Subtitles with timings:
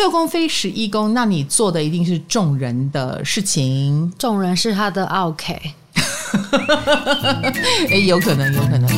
[0.00, 4.10] 六宫非十一宫，那你做的一定是众人的事情。
[4.18, 5.60] 众人是他的 OK，
[7.90, 8.88] 哎，有可能，有可能。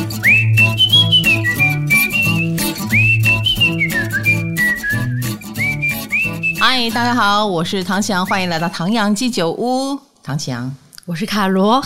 [6.57, 9.99] 嗨，大家好，我是唐綺阳，欢迎来到唐阳鸡酒屋。
[10.23, 10.73] 唐綺阳，
[11.05, 11.83] 我是卡罗。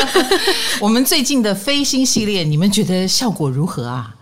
[0.80, 4.14] 我们最近的飞星系列，你们觉得效果如何啊？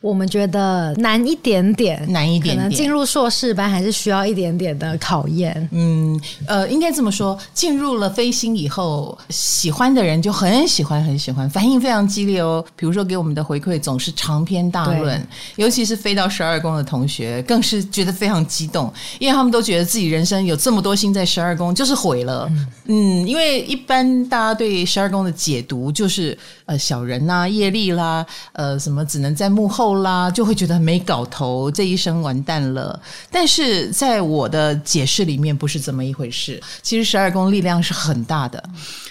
[0.00, 5.68] 我们觉得难一点点，难一点点，可能进入硕士班还是需要一点点的考验。
[5.72, 12.64] 嗯，呃，应该这么说，进入了飞星以后，喜欢的人就很喜欢，很喜欢，反应非常激烈哦。
[12.76, 15.20] 比如说给我们的回馈总是长篇大论，
[15.56, 22.46] 尤其是飞到十二宫的同学，更是觉得非常激动，因为他们都觉得自己人生有这么多星在十二宫，就是毁了。
[22.50, 30.02] 嗯，嗯，因为一般大家对十二宫的解读就是，呃，小人呐、啊，业力啦，呃，什么只能在幕后。
[30.02, 33.00] 啦，就会觉得没搞头，这一生完蛋了。
[33.30, 36.62] 但是在我的解释里面，不是这么一回事。
[36.82, 38.62] 其实十二宫力量是很大的。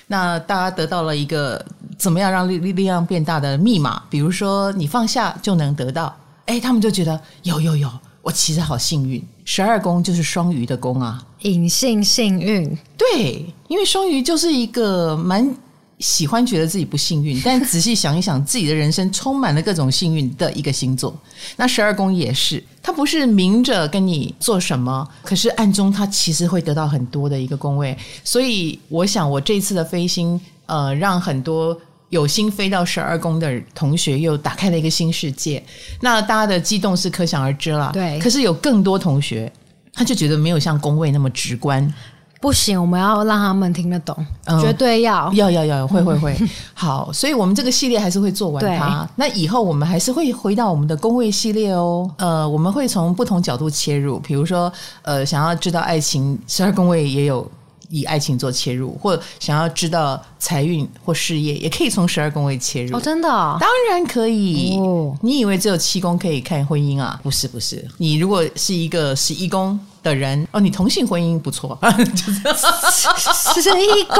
[0.05, 1.59] 那大家得到了一个
[1.97, 6.15] 怎么样让力力量变大的密码，比如说你放下就能得到。
[6.45, 7.91] 哎，他们就觉得有有有，
[8.21, 9.21] 我其实好幸运。
[9.45, 12.77] 十二宫就是双鱼的宫啊，隐性幸运。
[12.95, 15.51] 对，因为双鱼就是一个蛮。
[15.99, 21.15] 喜欢觉得自己不幸运， 但仔细想一想，自己的人生充满了各种幸运的一个星座。
[21.55, 27.97] 那十二宫也是，他不是明着跟你做什么，可是暗中他其实会得到很多的一个宫位。
[28.23, 31.75] 所以，我想我这次的飞星，呃，让很多
[32.09, 35.63] 有心飞到十二宫的同学又打开了一个新世界。
[35.99, 37.89] 那大家的激动是可想而知了。
[37.91, 39.51] 对，可是有更多同学，
[39.93, 41.91] 他就觉得没有像宫位那么直观。
[42.39, 46.37] 不行，我们要让他们听得懂，嗯、绝对要，要要要，会 会会。
[46.73, 49.07] 好，所以我们这个系列还是会做完它。
[49.15, 52.09] 那以后我们还是会回到我们的宫位系列哦。
[52.17, 54.71] 呃，我们会从不同角度切入，比如说，
[55.01, 57.49] 呃，想要知道爱情，十二宫位也有。
[57.89, 62.97] 以爱情做切入，或想要知道财运或事业，也可以从十二宫位切入。
[62.97, 63.55] 哦，真的哦？
[63.61, 64.77] 当然可以。
[64.77, 67.17] 哦，你以为只有七宫可以看婚姻啊？
[67.23, 67.87] 不是，不是。
[67.97, 71.77] 你如果是一个十一宫的人，哦，你同性婚姻不错。
[73.53, 74.17] 十一宫。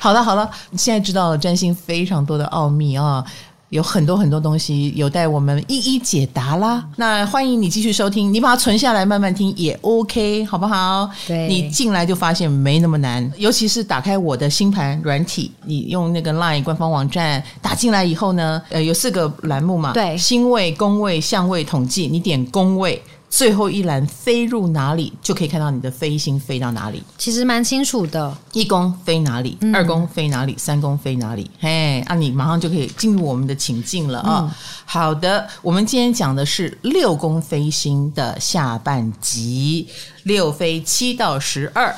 [0.00, 3.24] 好了好了，你现在知道了占星非常多的奥秘啊。
[3.70, 6.84] 有很多很多东西有待我们一一解答啦。
[6.94, 11.10] 那欢迎你继续收听，你把它存下来慢慢听也 OK，好不好？
[11.26, 23.02] 对，你进来就发现没那么难，尤其是打开我的星盘软体，你用那个 LINE 官方网站打进来以后呢，呃，有四个栏目嘛，对，星位、宫位、相位统计，你点宫位。
[23.34, 27.02] 最后一栏飞入哪里，就可以看到你的飞星飞到哪里。
[27.18, 31.50] 其实蛮清楚的，一宫飞哪里，嗯、二宫飞哪里，三宫飞哪里。
[31.58, 34.42] 嘿，啊，你马上就可以进入我们的情境了啊！
[34.42, 34.50] 嗯、
[34.86, 39.88] 好的，我们今天讲的是六宫飞星的下半集，
[40.22, 41.92] 六飞七到十二。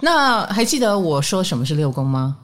[0.00, 2.36] 那还记得我说什么是六宫吗？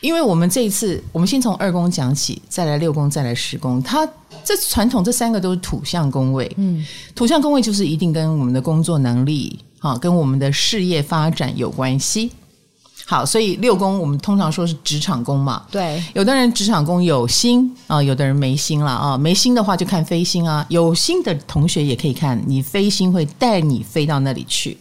[0.00, 3.82] 因为我们这一次，我们先从二宫讲起，再来六宫，再来十宫。
[3.82, 4.06] 它
[4.44, 12.30] 这传统这三个都是土象宫位，嗯，土象宫位就是一定跟我们的工作能力，啊，跟我们的事业发展有关系。
[13.06, 24.76] 好，所以六宫我们通常说是职场宫嘛，对，有的人职场宫有星啊，有的人没星了啊，没星的话就看飞星啊，有星的同学也可以看你飞星会带你飞到那里去，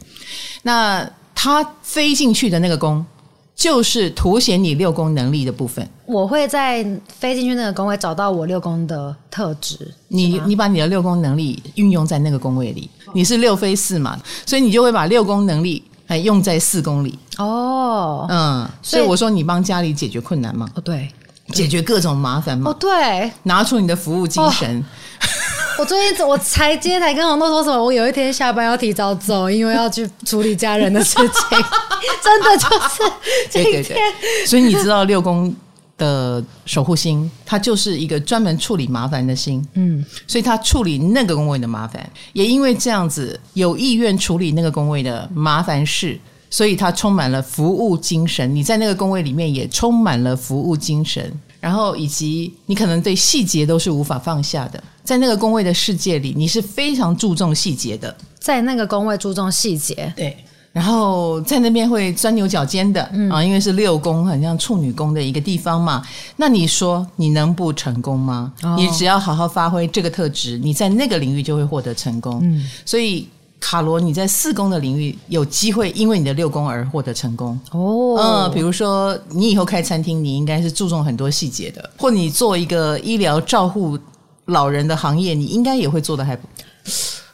[0.63, 3.05] 那他飞进去的那个宫。
[3.55, 5.87] 就是凸显你六宫能力的部分。
[6.05, 9.93] 我会在飞进去那个宫位找到我六宫的特质。
[10.09, 17.17] 你你把你的六宫能力运用在那个宫位里，你是六飞四嘛，所以你就会把六宫能力哎用在四宫里。
[17.37, 20.69] 哦，嗯，所以我说你帮家里解决困难嘛。
[20.75, 21.09] 哦，对，
[21.53, 22.69] 解决各种麻烦嘛。
[22.69, 24.79] 哦，对，拿出你的服务精神。
[24.79, 24.85] 哦
[25.79, 31.57] 我最近我才今天才跟红豆说什么，我有一天下班要提早走，因为要去处理家人的事情，
[32.23, 33.11] 真的就是
[33.51, 33.83] 今天。
[33.83, 35.53] 对对对，所以你知道六宫
[35.97, 46.17] 的守护星，它就是一个专门处理麻烦的星，嗯，所以它处理那个宫位的麻烦，也因为这样子有意愿处理那个宫位的麻烦事，
[46.49, 48.55] 所以它充满了服务精神。
[48.55, 51.31] 你在那个宫位里面也充满了服务精神。
[51.59, 58.13] 然后，以及你可能对细节都是无法放下的，在那个工位的世界里，你是非常注重细节的。
[58.39, 60.35] 在那个工位注重细节，对。
[60.73, 66.05] 然后在那边会钻牛角尖的，嗯、啊，因为是六宫，很像处女宫的一个地方嘛。
[66.35, 68.51] 那你说你能不成功吗？
[68.63, 72.39] 哦、你只要好好发挥这个特质，你在那个领域就会获得成功。
[72.43, 73.27] 嗯，所以。
[73.57, 78.15] 卡罗，你在四宫的领域有机会，因为你的六宫而获得成功哦。
[78.19, 83.97] 嗯，比如说你以后开餐厅，你应该是注重很多细节的；或你做一个医疗照护
[84.45, 86.47] 老人的行业，你应该也会做的还不。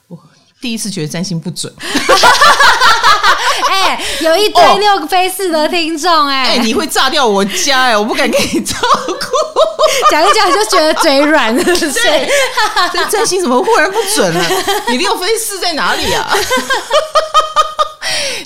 [0.07, 0.17] 我
[0.61, 1.73] 第一次觉得占星不准。
[3.69, 8.75] 哎、欸，有一堆六飞四的听众哎，哎、欸，你会炸掉我家哎、欸，我不敢给你照
[9.05, 9.15] 顾。
[10.11, 11.99] 讲一讲就觉得嘴软了， 是不是？
[12.93, 14.45] 这占星怎么忽然不准了？
[14.89, 16.33] 你六飞四在哪里啊？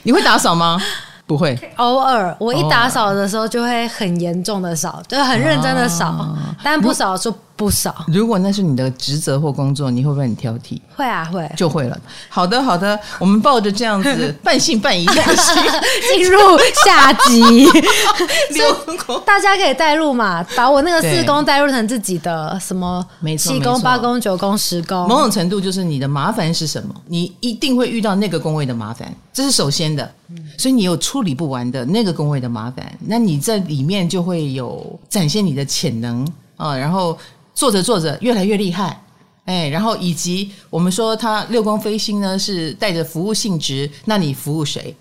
[0.03, 0.81] 你会打扫吗？
[1.27, 8.05] 不会，偶尔我一打扫的时候就会很严重的扫，就很认真的扫，啊、但不扫就不少。
[8.07, 10.79] 如果那是你的职责或工作，你会不会很挑剔？
[10.95, 11.97] 会啊，会就会了。
[12.29, 15.63] 好的，好的，我们抱着这样子 半信半疑的心
[16.15, 16.39] 进入
[16.85, 17.65] 下集。
[19.25, 23.05] 大家可以带入嘛，把我那个四宫带入成自己的什么？
[23.37, 25.07] 七宫、八宫、九宫、十宫。
[25.07, 26.93] 某种程度就是你的麻烦是什么？
[27.07, 30.09] 你一定会遇到那个宫位的麻烦，这是首先的。
[30.57, 36.27] 所以你有处理不完的那个宫位的麻烦，那你在里面就会有展现你的潜能
[36.57, 37.15] 啊，然后
[37.55, 39.01] 做着做着越来越厉害，
[39.45, 44.95] 哎，然后以及我们说他六宫飞星呢是带着服务性质，那你服务谁？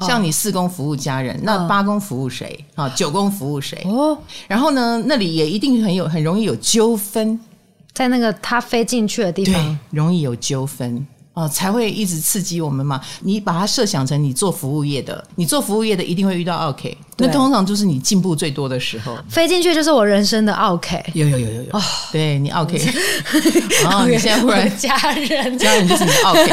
[0.00, 2.64] 像你四宫服务家人，那八宫服务谁？
[2.74, 3.80] 啊，九宫服务谁？
[3.86, 4.18] 哦，
[4.48, 7.38] 然后呢，那里也一定很有很容易有纠纷，
[7.92, 11.06] 在那个他飞进去的地方，容易有纠纷。
[11.34, 13.00] 哦，才会一直刺激我们嘛。
[13.20, 19.18] 你把它设想成你做服务业的，你做服务业的一定会遇到 OK，那通常就是你进步最多的时候。
[19.28, 21.04] 飞进去就是我人生的 OK。
[21.12, 21.82] 有有有有有，哦、
[22.12, 22.80] 对你 OK。
[23.82, 26.50] 然 后你现在忽然家人，家人就是你 OK。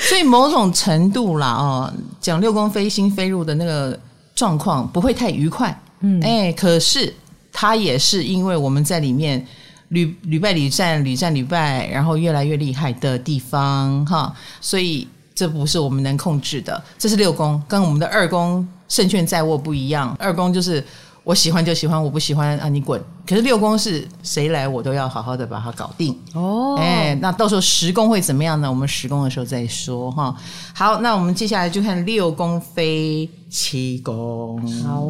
[0.08, 3.96] 所以某种程度啦，哦，讲六宫飞星飞入的那个
[4.34, 5.80] 状况不会太愉快。
[6.00, 7.14] 嗯，哎，可是
[7.52, 9.46] 它也是因为我们在里面。
[9.88, 16.82] 屡屡败屡战，屡战屡败，然后越来越厉害的地方哈，所以这不是我们能控制的。
[16.98, 20.14] 这是六宫，跟我们的二宫胜券在握不一样。
[20.18, 20.84] 二宫就是
[21.24, 23.02] 我喜欢就喜欢，我不喜欢啊你滚。
[23.26, 26.76] 可是六宫是谁来我都要好好的把它搞定哦。
[26.78, 28.70] 哎，那到时候十宫会怎么样呢？
[28.70, 30.34] 我们十宫的时候再说哈。
[30.74, 34.66] 好，那我们接下来就看六宫飞七宫。
[34.82, 35.06] 好，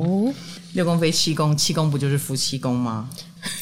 [0.73, 3.09] 六宫飞七宫，七宫不就是夫妻宫吗？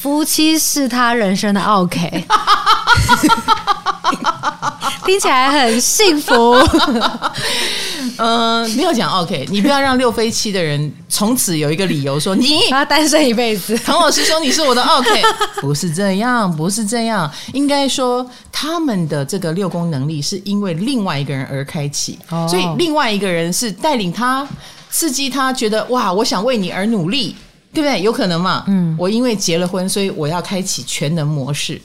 [0.01, 2.25] 夫妻是他人生的 OK，
[5.05, 6.53] 听起来很幸福。
[8.17, 13.77] 嗯、 呃，没有讲 OK，你不要让六飞七的人从此有一个理由说你他单身一辈子。
[13.77, 15.21] 唐老师说你是我的 OK，
[15.61, 24.45] 不是这样，不是这样，应该说他们的这个六宫能力是因为另外一个人而开启，哦、所以另外一个人是带领他、
[24.89, 27.35] 刺激他，觉得哇，我想为你而努力。
[27.73, 28.01] 对不对？
[28.01, 28.63] 有可能嘛？
[28.67, 31.79] 嗯，我因为结了婚，所以我要开启全能模式。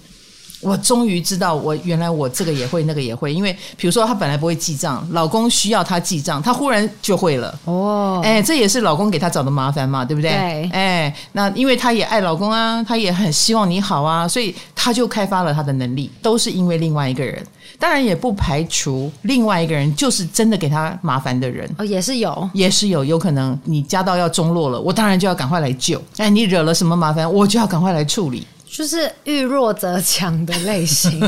[0.63, 3.35] 我终于知道，我原来我这个也会，那个也会。
[3.35, 7.59] 因为比如说，她本来不会记账，老公需要她记账，她忽然就会了。
[7.65, 10.31] 哦，哎，这也是老公给她找的麻烦嘛，对不对？
[10.31, 10.71] 对。
[10.71, 17.45] 哎，那因为她也爱老公啊，她也很希望你好啊，所以她就开发了她的能力，都是因为另外一个人。
[17.79, 26.01] 当然也不排除另外一个人就是真的给她麻烦的人哦，也是有，也是有，有可能你家道要中落了，我当然就要赶快来救。
[26.19, 31.21] 哎，你惹了什么麻烦，我就要赶快来处理，就是遇弱则强的类型。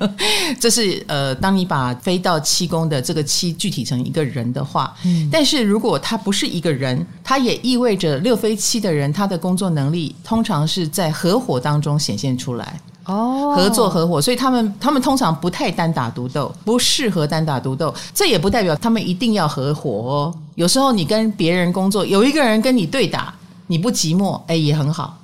[0.60, 12.78] 这是呃，当你把飞到七宫的这个七具体成一个人的话，嗯，但是如果他不是一个人，他也意味着六飞七的人他的工作能力通常是在合伙当中显现出来。
[13.06, 17.92] 哦，合作合伙，所以他们他们通常不太单打独斗，不适合单打独斗。
[18.14, 20.34] 这也不代表他们一定要合伙哦。
[20.54, 23.34] 有时候你跟别人工作，有一个人跟你对打，
[23.68, 25.16] 你不寂寞，哎，也很好。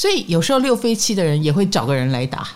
[0.00, 2.48] 所以有时候六飞七的人也会找个人来打。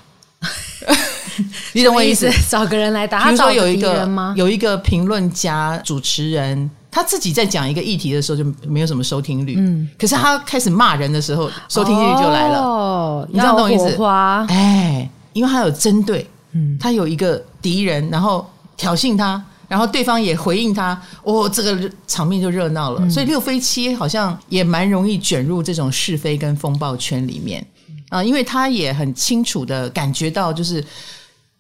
[1.74, 2.30] 你懂我意思？
[2.48, 3.24] 找个人来打。
[3.24, 6.70] 比如说有一个有一个评论家、主持人。
[6.90, 12.60] 他自己在讲一个议题的时候就没有什么收听率，嗯，可是他开始骂人的时候，收听率就来了。
[12.60, 14.00] 哦，你知道懂我意思？
[14.48, 23.00] 哎，因为他有针对，嗯，他有一个敌人，然后挑衅他，然后对方也回应他，哦，这个场面就热闹了。
[23.02, 27.66] 嗯，所以六飞七好像也蛮容易卷入这种是非跟风暴圈里面
[28.08, 30.84] 啊，因为他也很清楚的感觉到就是。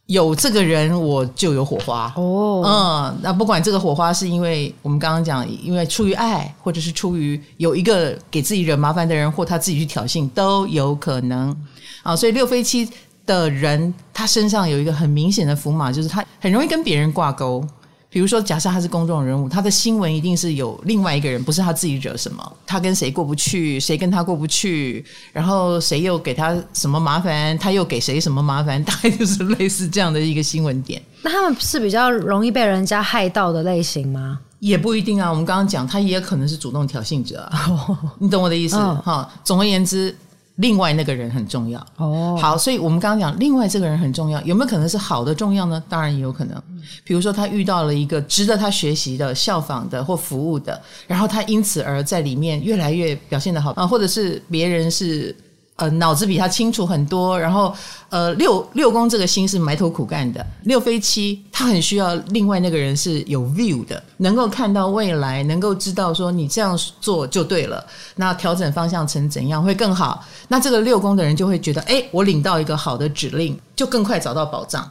[0.06, 2.62] 有这个人，我就有火花哦。
[2.62, 11.56] 嗯，那不管这个火花是因为我们刚刚讲，因为出于爱，或者是出于有一个给自己惹麻烦的人，或他自己去挑衅，都有可能
[12.02, 12.14] 啊。
[12.14, 12.86] 所以六飞七
[13.24, 17.66] 的人，他身上有一个很明显的符码，就是他很容易跟别人挂钩。
[18.14, 31.02] 比如说，假设他是公众人物，他的新闻一定是有另外一个人，不是他自己惹什么，他跟谁过不去，谁跟他过不去，然后谁又给他什么麻烦，他又给谁什么麻烦，大概就是类似这样的一个新闻点。
[31.22, 34.38] 那他们是比较容易被人家害到的类型吗？
[34.60, 35.28] 也不一定啊。
[35.28, 37.68] 我们刚刚讲，他也可能是主动挑衅者啊。
[38.20, 39.28] 你懂我的意思哈？
[39.42, 40.16] 总而言之，
[40.56, 45.82] 另外那个人很重要哦，好，所以我们刚刚讲，另外这个人很重要，有没有可能是好的重要呢？
[45.88, 46.62] 当然也有可能。
[47.02, 55.34] 比如说，他遇到了一个值得他学习的、效仿的或服务的，然后他因此而在里面越来越表现得好啊，或者是别人是。
[55.76, 57.74] 呃，脑子比他清楚很多，然后
[58.08, 74.88] 呃，六六宫这个心是埋头苦干的，六飞七他很需要另外那个人是有 view 的，能够看到未来，能够知道说你这样做就对了，那调整方向成怎样会更好，那这个六宫的人就会觉得，哎，我领到一个好的指令，就更快找到宝藏。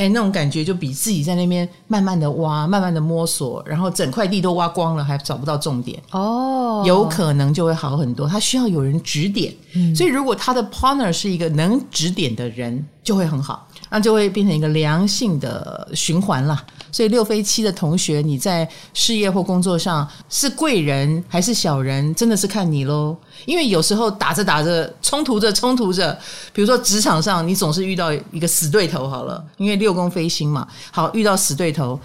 [0.00, 8.26] 哎，那种感觉就比自己在那边慢慢的挖、慢慢的摸索，然后整块地都挖光了，还找不到重点哦，有可能就会好很多。
[8.26, 13.66] 他需要有人指点，嗯，所以如果他的 partner 是一个能指点的人，就会很好。
[13.92, 16.64] 那就会变成一个良性的循环了。
[16.92, 23.16] 所以六飞七的同学，你在事业或工作上是贵人还是小人，真的是看你喽。
[23.46, 26.16] 因为有时候打着打着，冲突着冲突着，
[26.52, 29.08] 比如说职场上，你总是遇到一个死对头。
[29.08, 31.98] 好了，因为六宫飞星嘛，好，遇到死对头，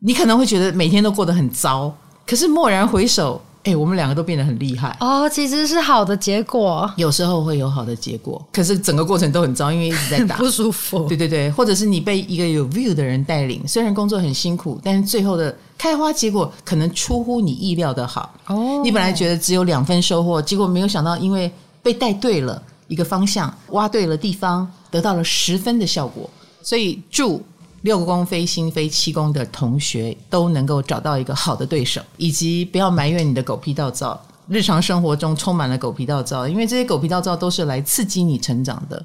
[0.00, 1.90] 你可能会觉得每天都过得很糟。
[2.26, 3.40] 可是蓦然回首。
[3.62, 6.90] 哎、欸，我们两个都变得很厉害哦，其实是好的结果。
[6.96, 11.06] 有时候会有好的结果，可是整个过程都很糟，因为一直在打， 不舒服。
[11.08, 18.34] 对对对，或者是你被一个有 view 的人带领，虽然工作很辛苦，但是最后的开花结果可能出乎你意料的好。
[18.46, 21.52] 哦，你本来觉得只有两分收获，结果没有想到，因为
[21.82, 26.28] 被带对了一个方向，挖对了地方，得到了十分的效果。
[26.62, 27.42] 所以祝。
[27.82, 34.20] 六宫飞星飞七宫的同学都能够找到一个好的对手，以及不要埋怨你的狗屁道灶。
[34.48, 39.04] 日常生活中充满了狗皮道灶，因为这些狗皮道灶都是来刺激你成长的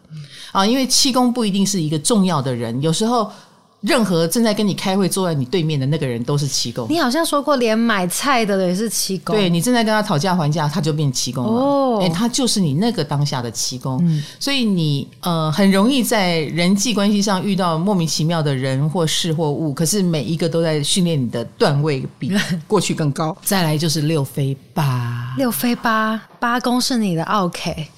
[0.51, 0.65] 啊。
[0.65, 3.31] 因为七宫不一定是一个重要的人，有时候。
[3.81, 6.87] 任何正在跟你开会坐在你对面的那个人都是七宫。
[6.89, 9.35] 你好像说过，连买菜的也是七宫。
[9.35, 11.51] 对，你正在跟他讨价还价，他就变七宫了。
[11.51, 13.99] 哦，哎，他就是你那个当下的七宫。
[14.03, 22.31] 嗯，所以你呃很容易在人际关系上遇到莫名其妙的人或事或物，可是每一个都在训练你的段位比
[22.65, 23.37] 过去更高。
[23.43, 27.69] 再来就是六飞八，六飞八，八宫是你的奥客。
[27.69, 27.89] 欸、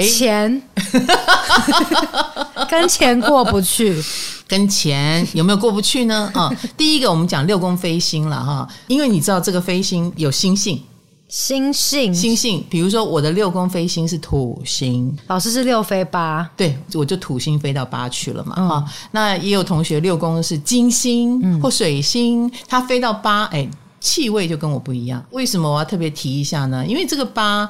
[0.00, 0.62] 钱
[2.70, 4.02] 跟钱过不去，
[4.48, 6.30] 跟钱有没有过不去呢？
[6.34, 10.82] 啊，第一个我们讲六宫飞星了哈，因为你知道这个飞星有星性，
[11.28, 18.92] 星性星性，比如说我的六宫飞星是土星，老师是六飞八，对，我就土星飞到八去了嘛哈、嗯。
[19.10, 23.68] 那也有同学六宫是金星或水星，他飞到八，哎，
[24.00, 25.22] 气味就跟我不一样。
[25.32, 26.86] 为什么我要特别提一下呢？
[26.86, 27.68] 因为这个八，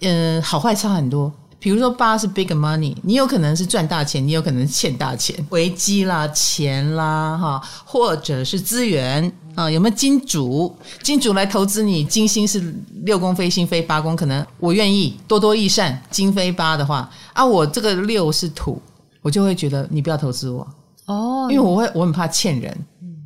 [0.00, 1.32] 嗯、呃，好坏差很多。
[1.60, 10.74] 比如说八是 big money，你有可能是赚大钱，你有可能是欠大钱，危机啦、钱啦，哈，或者是资源啊，有没有金主？
[11.02, 12.74] 金主来投资你，金星是
[13.04, 16.02] 六宫飞星飞八宫，可能我愿意多多益善。
[16.10, 18.80] 金飞八的话啊，我这个六是土，
[19.20, 20.66] 我就会觉得你不要投资我
[21.04, 22.74] 哦，因为我会我很怕欠人。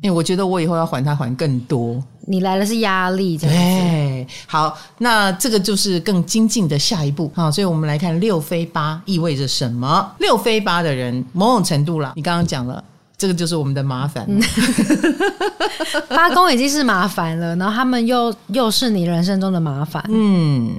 [0.05, 10.11] 因为我觉得我以后要还他还更多，你来的是压力，对，好，那这个就是更精进的下一步啊，所以我们来看六飞八意味着什么？
[10.19, 12.83] 六飞八的人，某种程度啦，你刚刚讲了，
[13.17, 14.27] 这个就是我们的麻烦，
[16.07, 20.69] 八宫已经是麻烦了，然后他们又又是你人生中的麻烦，嗯，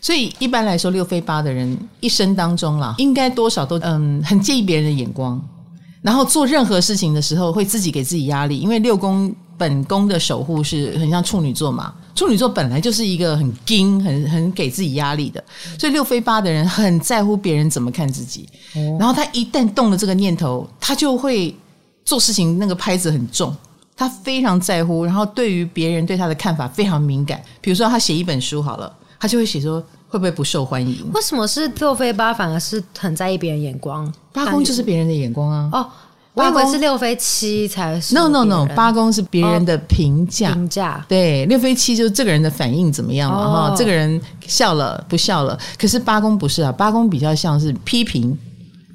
[0.00, 5.38] 所以一般来说，六飞八的人一生当中啦，应该多少都嗯很介意别人的眼光。
[6.02, 11.92] 然后做任何事情的时候，会自己给自己压力，因为六宫本宫的守护是很像处女座嘛。
[12.14, 15.42] 处女座本来就是一个很硬、很很给自己压力的，
[15.78, 18.48] 所以六飞八的人很在乎别人怎么看自己。
[18.98, 21.54] 然后他一旦动了这个念头，他就会
[22.04, 23.54] 做事情那个拍子很重，
[23.96, 27.40] 他非常在乎，然后对于别人对他的看法非常敏感。
[27.60, 29.82] 比如说他写一本书好了，他就会写说。
[30.10, 31.08] 会不会不受欢迎？
[31.14, 34.12] 为什么是六飞八反而是很在意别人眼光？
[34.32, 35.70] 八宫就是别人的眼光啊！
[35.72, 35.88] 哦，
[36.34, 38.12] 我以为是六飞七才是。
[38.12, 40.52] No No No，八宫是别人的评价。
[40.52, 43.36] 评价对，六飞七就是这个人的反应怎么样嘛？
[43.38, 45.56] 哈、哦，这个人笑了不笑了？
[45.78, 48.36] 可是八宫不是啊，八宫比较像是批评、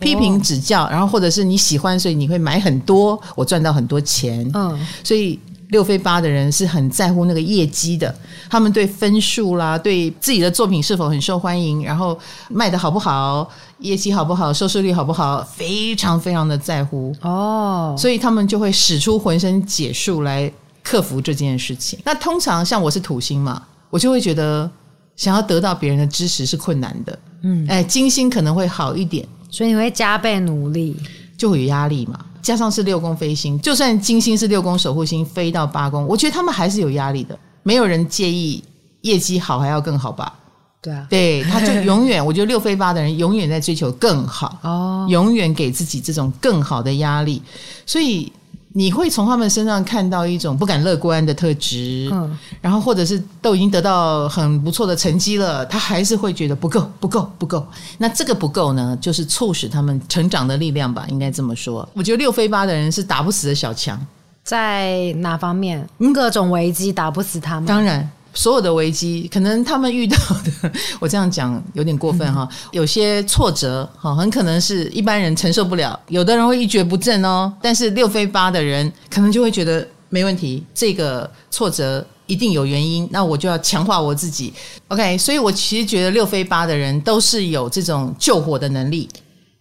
[0.01, 4.51] 批评指教，哦、然后或者是你喜欢，所以你会买很多，我赚到很多钱。
[4.53, 5.39] 嗯，所以。
[5.69, 8.13] 六飞八的人是很在乎那个业绩的，
[8.50, 12.17] 他们对分数啦，对自己的作品是否很受欢迎，然后
[12.50, 17.15] 卖的好不好，业绩好不好，收视率好不好，非常非常的在乎。
[17.22, 20.51] 哦，所以他们就会使出浑身解数来
[20.84, 21.98] 克服这件事情。
[22.03, 24.69] 那通常像我是土星嘛，我就会觉得
[25.15, 30.95] 想要得到别人的支持是困难的，嗯，哎，金星可能会好一点，所以你会加倍努力，
[31.38, 32.20] 就会有压力嘛。
[32.42, 37.38] 加上是六宫飞星，就算金星是六宫守护星飞到八宫，我觉得他们还是有压力的。
[37.63, 38.63] 没有人介意
[39.01, 40.34] 业绩好还要更好吧？
[40.80, 47.42] 对啊，对，他就永远， 我觉得六飞八的人永远在追求更好，哦，永远给自己这种更好的压力，
[47.88, 48.32] 所以
[48.77, 57.65] 你会从他们身上看到一种不敢乐观的特质，嗯，然后或者是都已经得到很不错的成绩了，他还是会觉得不够，不够，不够。
[57.98, 61.88] 那这个不够呢，就是促使他们成长的力量吧，应该这么说。
[61.94, 63.98] 我觉得六飞八的人是打不死的小强，
[64.44, 65.88] 在哪方面？
[66.13, 68.12] 各种危机打不死他们，当然。
[68.36, 72.48] 所有的危机，可能他们遇到的，我这样讲有点过分哈。
[72.72, 77.51] 有些挫折哈，很可能是一般人承受不了，有的人会一蹶不振哦。
[77.62, 84.54] 但是六飞八的人可能就会觉得没问题，这个挫折一定有原因，那我就要强化我自己。
[84.89, 89.10] OK，所以我其实觉得六飞八的人都是有这种救火的能力。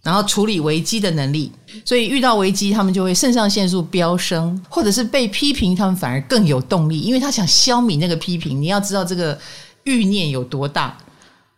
[0.05, 1.51] 然后处理危机的能力，
[1.83, 8.61] 所以遇到危机，他们就会肾上腺素飙升，或者是被批评，他们反而更有动力，因为他想消弭那个批评。
[8.61, 9.37] 你要知道这个
[9.85, 10.95] 欲念有多大。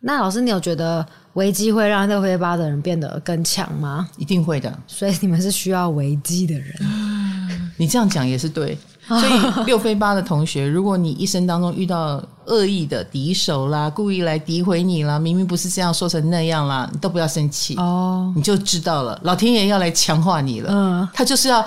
[0.00, 4.08] 那老师，你有觉得危机会让六飞八的人变得更强吗？
[4.16, 4.72] 一定会的。
[4.86, 6.72] 所以你们是需要危机的人。
[7.76, 8.78] 你这样讲也是对。
[9.08, 20.70] 所以 六飞八的同学，如果你一生当中遇到恶意的敌手啦，故意来诋毁你啦，明明不是这样说成那样啦，你都不要生气哦，你就知道了，老天爷要来强化你了。
[20.72, 21.64] 嗯，他就是要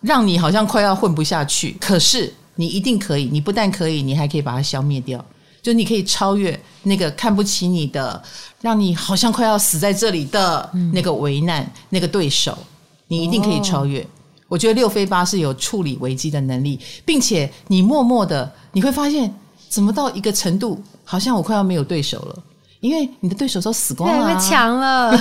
[0.00, 5.24] 让你好像快要混不下去，可是你一定可以，你不但可以，你还可以把它消灭掉，
[5.62, 8.20] 就你可以超越那个看不起你的，
[8.60, 12.58] 让你好像快要死在这里的那个为难那个对手，
[13.06, 14.04] 你一定可以超越。
[14.50, 19.32] 我觉得六非八是有处理危机的能力，并且你默默的你会发现，
[19.68, 22.36] 怎么到一个程度，好像我快要没有对手了，
[22.80, 25.16] 因为你的对手都死光了，太强了，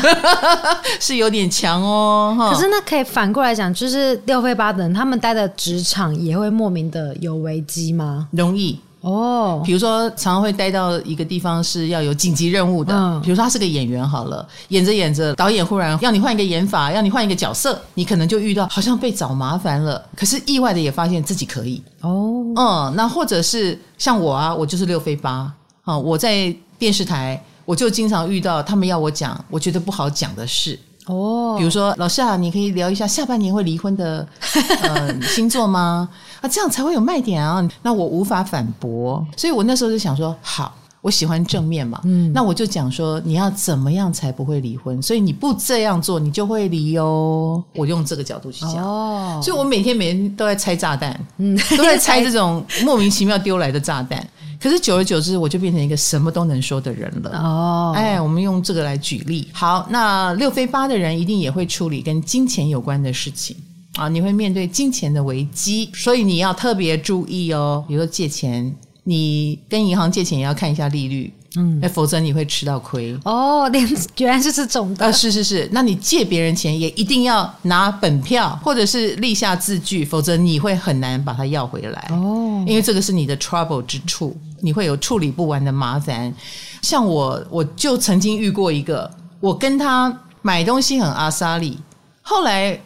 [1.00, 2.51] 是有点强哦。
[2.51, 8.27] 可是那可以反过来讲，就是六非八的人，他们待的职场也会莫名的有危机吗？
[8.31, 8.79] 容易。
[9.01, 21.82] 哦，比如说常常会待到一个地方是要有紧急任务的，嗯，比如说他是个演员好了，演着演着，导演忽然要你换一个演法，要你换一个角色，你可能就遇到好像被找麻烦了，可是意外的也发现自己可以。
[22.01, 25.50] 哦，嗯，那或者是像我啊，我就是六飞八
[25.83, 30.77] 啊，我在电视台我就经常遇到他们要我讲我觉得不好讲的事。
[31.09, 34.27] 哦，比如说老师啊，你可以聊一下下半年会离婚的
[34.83, 36.07] 呃星座吗？
[36.39, 37.67] 啊，这样才会有卖点啊。
[37.81, 45.01] 那我无法反驳，所以我那时候就想说，好，我喜欢正面嘛，嗯，那我就讲说你要怎么样才不会离婚？
[45.01, 47.63] 所以你不这样做，你就会离哦。
[47.75, 54.25] 我用这个角度去讲，哦，所以我每天每天都在拆炸弹，嗯，都在拆这种莫名其妙丢来的炸弹。
[54.61, 57.31] 可是久而久之，我就变成一个什么都能说的人了。
[57.39, 59.48] 哦，哎，我们用这个来举例。
[59.53, 63.55] 好，那六飞八的人一定也会处理跟金钱有关的事情
[63.95, 67.83] 啊，你会面对金钱的危机，所以你要特别注意哦。
[67.87, 71.33] 比如说借钱，你跟银行借钱也要看一下利率。
[71.55, 73.67] 嗯，否则你会吃到亏哦。
[73.69, 73.83] 连
[74.17, 75.67] 原来是这种的，呃，是是是。
[75.72, 82.63] 那你借别人钱也一定要拿本票或者是立下字据，否则你会很难把它要回来哦。
[82.67, 86.33] 因为这个是你的 trouble 之处，你会有处理不完的麻烦。
[86.81, 91.77] 像我，我就曾经遇过一个，我跟他买东西很阿莎利，
[92.22, 92.79] 后来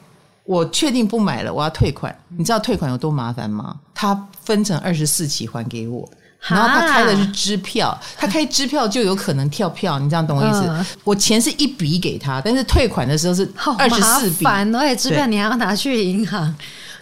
[0.46, 2.16] 我确定不买了，我要退款。
[2.38, 3.76] 你知道退款有多麻烦吗？
[3.94, 6.10] 他分成二十四期还给我。
[6.46, 10.66] 然后他开的是支票，他开支票就有可能跳票，你这样懂我意思？
[10.68, 16.54] 嗯、我钱是一笔给他，但是退款的时候是二十四笔，烦，而且支票你还要拿去银行，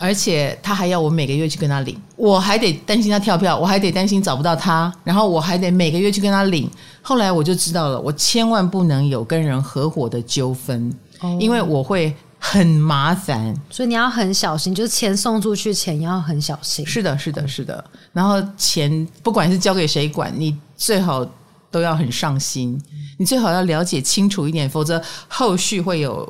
[0.01, 6.69] 而且他还要我每个月去跟他领，我还得担心他跳票，我还得担心找不到他，然后我还得每个月去跟他领。
[7.01, 12.13] 后来我就知道了，我千万不能有跟人合伙的纠纷，哦、因为我会。
[12.43, 16.83] 很麻烦，所以你要很小心，就是钱送出去前要很小心。
[16.87, 17.85] 是的，是的，是的。
[18.13, 21.23] 然后钱不管是交给谁管，你最好
[21.69, 22.81] 都要很上心，
[23.19, 26.27] 你最好要了解清楚一点，否则后续会有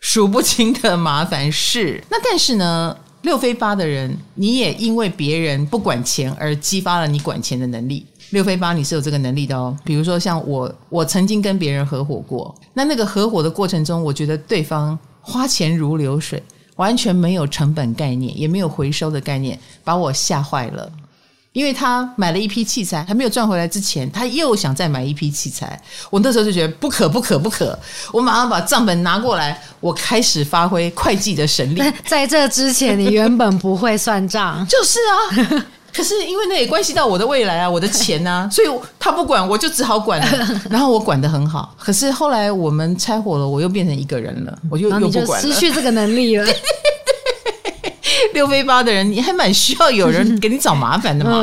[0.00, 2.04] 数不清的麻烦事。
[2.10, 8.06] 那但是呢，六非八的人，你也因为别人不管钱而激发了你管钱的能力。
[8.30, 9.76] 六非八，你是有这个能力的哦。
[9.82, 14.96] 比如说像我，我曾经跟别人合伙过，那那个合伙的过程中，我觉得对方。
[15.26, 16.42] 花钱如流水，
[16.76, 20.92] 完全没有成本概念，也没有回收的概念，把我吓坏了。
[21.54, 25.80] 因为他买了一批器材，还没有赚回来之前，他又想再买一批器材。
[26.10, 27.78] 我那时候就觉得不可不可不可，
[28.12, 31.80] 我马上把账本拿过来，我开始发挥会计的神力。
[32.04, 34.98] 在这之前，你原本不会算账， 就是
[35.54, 35.64] 啊。
[35.94, 40.60] 可是因为那也关系到我的未来啊，我的钱啊，所以他不管，我就只好管了。
[40.68, 41.72] 然后我管的很好。
[41.78, 46.44] 可是后来我们拆伙了，我又变成一个人了，我就又不管了，失去这个能力了。
[48.34, 51.42] 六飞八的人，你还蛮需要有人 给你找麻烦的嘛，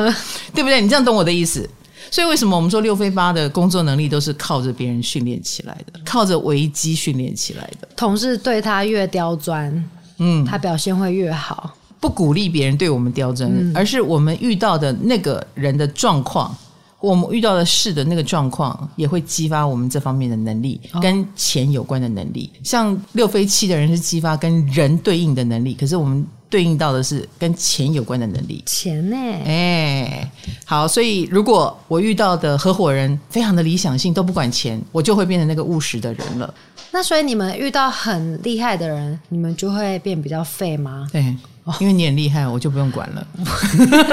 [0.53, 0.81] 对不对？
[0.81, 1.69] 你这样懂我的意思？
[2.10, 7.88] 所以为什么我们说六飞八的工作能力都是靠着别人训练起来的，靠着危机训练起来的。
[7.95, 11.73] 同事对他越刁钻，嗯，他表现会越好。
[12.01, 16.53] 不鼓励别人对我们刁钻，嗯、而是我们遇到的那个人的状况，
[16.99, 22.51] 我们遇到的事的那个状况，也会激发我们这方面的能力，跟钱有关的能力。
[22.55, 28.61] 哦、像六飞七的人是激发跟人对应的能力，可是我们对应到的是跟钱有关的能力。
[28.67, 29.15] 钱呢？
[29.45, 30.31] 哎，
[30.65, 36.53] 好，所以如果我遇到的合伙人非常的理想性，都不管钱，我就会变成那个务实的人了。
[36.91, 41.07] 那所以你们遇到很厉害的人，你们就会变比较废吗？
[41.11, 41.35] 对。
[41.79, 43.25] 因为你很厉害，我就不用管了，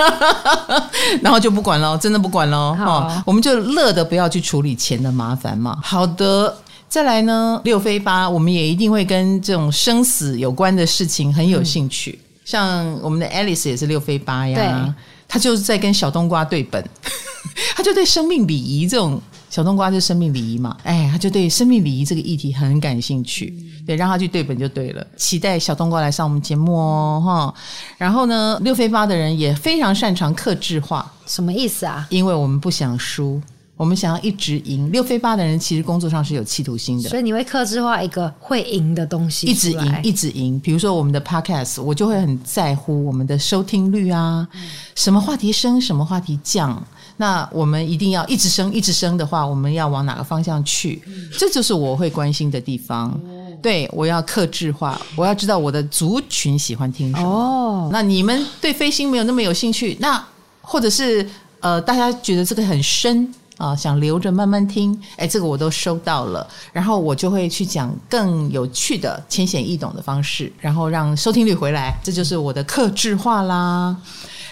[1.23, 2.77] 然后就不管了，真的不管了。
[2.77, 5.79] 好，我们就乐得不要去处理钱的麻烦嘛。
[5.83, 6.55] 好的，
[6.91, 12.19] 再来呢，六飞八，我们也一定会跟这种生死有关的事情很有兴趣。
[12.23, 14.95] 嗯、像我们的 Alice 也是六飞八呀，对
[15.29, 16.83] 他就是在跟小冬瓜对本，
[17.77, 19.21] 他就对生命礼仪这种。
[19.51, 20.77] 小冬瓜是生命礼仪嘛？
[20.83, 23.53] 哎，他就对生命礼仪这个议题很感兴趣，
[23.87, 25.07] 对，让他去对本就对了。
[25.17, 27.55] 期待小冬瓜来上我们节目哦，哈。
[27.99, 32.07] 然后呢，六飞八的人也非常擅长克制化，什么意思啊？
[32.11, 33.41] 因为我们不想输，
[33.79, 34.93] 我们想要一直赢。
[34.93, 40.59] 六飞八的人其实工作上是有企图心的，所以你会克制化一个会赢的东西，一直赢，一直赢。
[40.61, 44.47] 比如说我们的 Podcast，我就会很在乎我们的收听率啊，
[44.95, 46.85] 什么话题升，什么话题降。
[47.21, 51.03] 那我们一定要一直升，一直升的话，我们要往哪个方向去？
[51.39, 53.19] 这就是我会关心的地方。
[53.61, 57.29] 对，我要克制化，我要知道我的族群喜欢听什么。
[57.29, 60.25] 哦，那你们对飞星没有那么有兴趣，那
[60.61, 64.99] 或者是呃，大家觉得这个很深啊，想留着慢慢听。
[65.17, 71.95] 哎，这个我都收到了，然后我就会去讲更有趣的、浅显易懂的方式，然后让收听率回来。
[72.03, 73.95] 这就是我的克制化啦。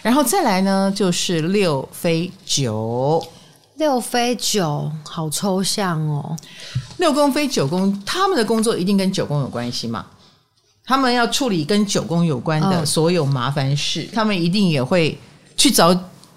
[0.02, 3.26] 然后再来呢，就是六飞九，
[3.76, 6.36] 六飞九好抽象哦。
[6.98, 10.04] 六宫飞九宫，他们的工作一定跟九宫有关系嘛？
[10.84, 15.18] 他们要处理跟九宫有关的所有麻烦事，哦、他们一定也会
[15.56, 15.92] 去找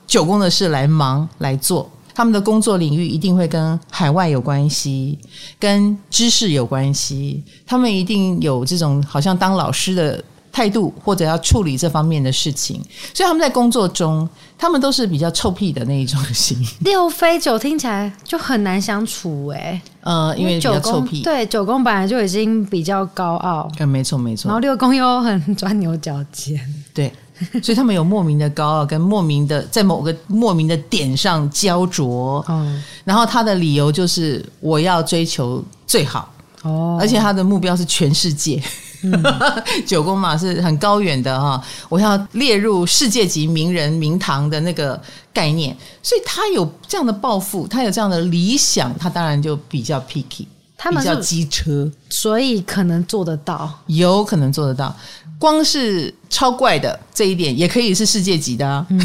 [0.08, 1.88] 九宫的事来忙来做。
[2.20, 5.18] 他们的工作领域一定会跟海外有关系，
[5.58, 7.42] 跟知识有关系。
[7.66, 10.22] 他们一定有这种好像当老师的。
[10.52, 12.82] 态度或者要处理这方面的事情，
[13.14, 14.28] 所以他们在工作中，
[14.58, 16.58] 他们都是比较臭屁的那一种型。
[16.82, 21.22] 六飞九听起来就很难相处哎、欸，呃，因为比较臭屁。
[21.22, 24.50] 对，九宫本来就已经比较高傲，嗯，没错没错。
[24.50, 26.60] 然后六宫又很钻牛角尖，
[26.96, 27.14] 对，
[27.64, 32.44] 所以他们有莫名的高傲，跟莫名的在某个莫名的点上焦灼。
[32.50, 36.32] 嗯，然后他的理由就是我要追求最好。
[36.64, 38.62] 哦，而且他的目标是全世界。
[39.02, 39.24] 嗯、
[39.88, 45.02] 九宫嘛是很高远的哈，我要列入世界级名人名堂的那个
[45.34, 45.74] 概念，
[46.04, 54.94] 所以他有这样的抱负，他有这样的理想，他当然就比较 picky，他们比较机车，所以可能做得到，有可能做得到。
[55.40, 59.00] 光是超怪的这一点，也可以是世界级的啊，嗯、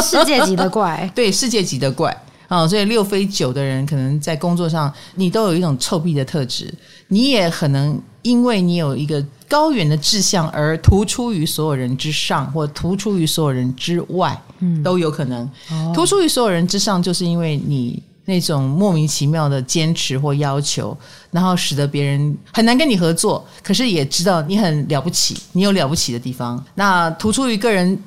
[0.00, 2.16] 世界级的怪， 对，世界级的怪
[2.46, 6.72] 啊，所以六飞九的人可能在工作上，你都有一种臭屁的特质，
[7.08, 8.00] 你也可能。
[8.22, 15.48] 因为你有一个高远的志向而突出于所有人之上，或突出于所有人之外，嗯，都有可能。
[15.70, 20.94] 哦、突出于所有人之上，就是因为你那种莫名其妙的坚持或要求，
[21.30, 23.42] 然后使得别人很难跟你合作。
[23.62, 26.62] 可是也知道你很了不起，你有了不起的地方。
[26.74, 27.98] 那突出于个人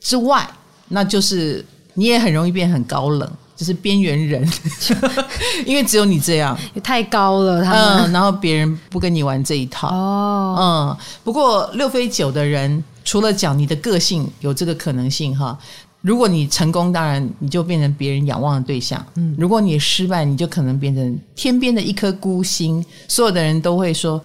[0.00, 0.48] 之外，
[0.88, 3.28] 那就是你也很容易变很高冷。
[3.56, 4.44] 就是边缘人，
[5.64, 7.62] 因为只有你这样，也太高了。
[7.62, 9.94] 他们，嗯，然后别人不跟你玩这一套。
[9.94, 15.56] 哦，嗯，不过六飞九的人，除了讲你的个性有这个可能性哈，
[16.04, 19.02] 如果你成功，当然你就变成别人仰望的对象。
[19.14, 24.22] 嗯，如果你失败，你就可能变成天边的一颗孤星，所有的人都会说：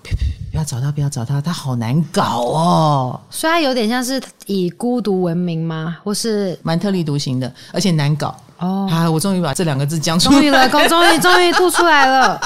[0.51, 3.17] 不要找他，不要找他，他好难搞哦。
[3.29, 5.95] 所以他有点像是以孤独闻名吗？
[6.03, 8.35] 或是蛮特立独行的，而且难搞。
[8.57, 9.09] 哦，啊！
[9.09, 12.37] 我终于把这两个字讲出来了，终于了，终于终于吐出来了。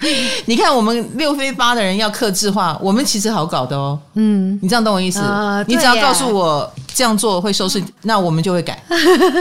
[0.46, 3.98] 你看，我们六飞八的人要克制化，我们其实好搞的哦。
[4.14, 5.20] 嗯，你这样懂我意思？
[5.20, 8.82] 呃、你只要告诉我这样做会收视， 那我们就会改。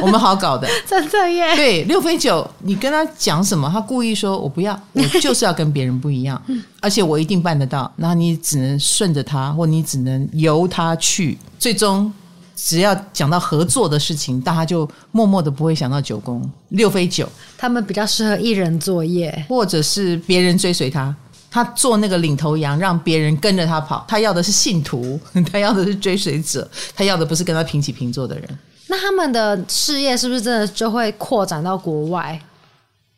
[0.01, 1.55] 我们好搞的， 真的耶。
[1.55, 6.41] 对，六飞九，你跟他讲什么，他故意说我不要，我就是要跟别人不一样，
[6.81, 7.91] 而且我一定办得到。
[7.95, 12.11] 然后你只能顺着他，或你只能由他去，最终。
[12.61, 21.15] 只要讲到合作的事情，大家就默默的不会想到九宫六飞九，他们比较适合一人作业，或者是别人追随他，
[21.49, 24.03] 他做那个领头羊，让别人跟着他跑。
[24.07, 25.17] 他要的是信徒，
[25.49, 28.59] 他要的是追随者，他要的不是跟他平起平坐的人。
[28.87, 32.39] 那他们的事业是不是真的就会扩展到国外？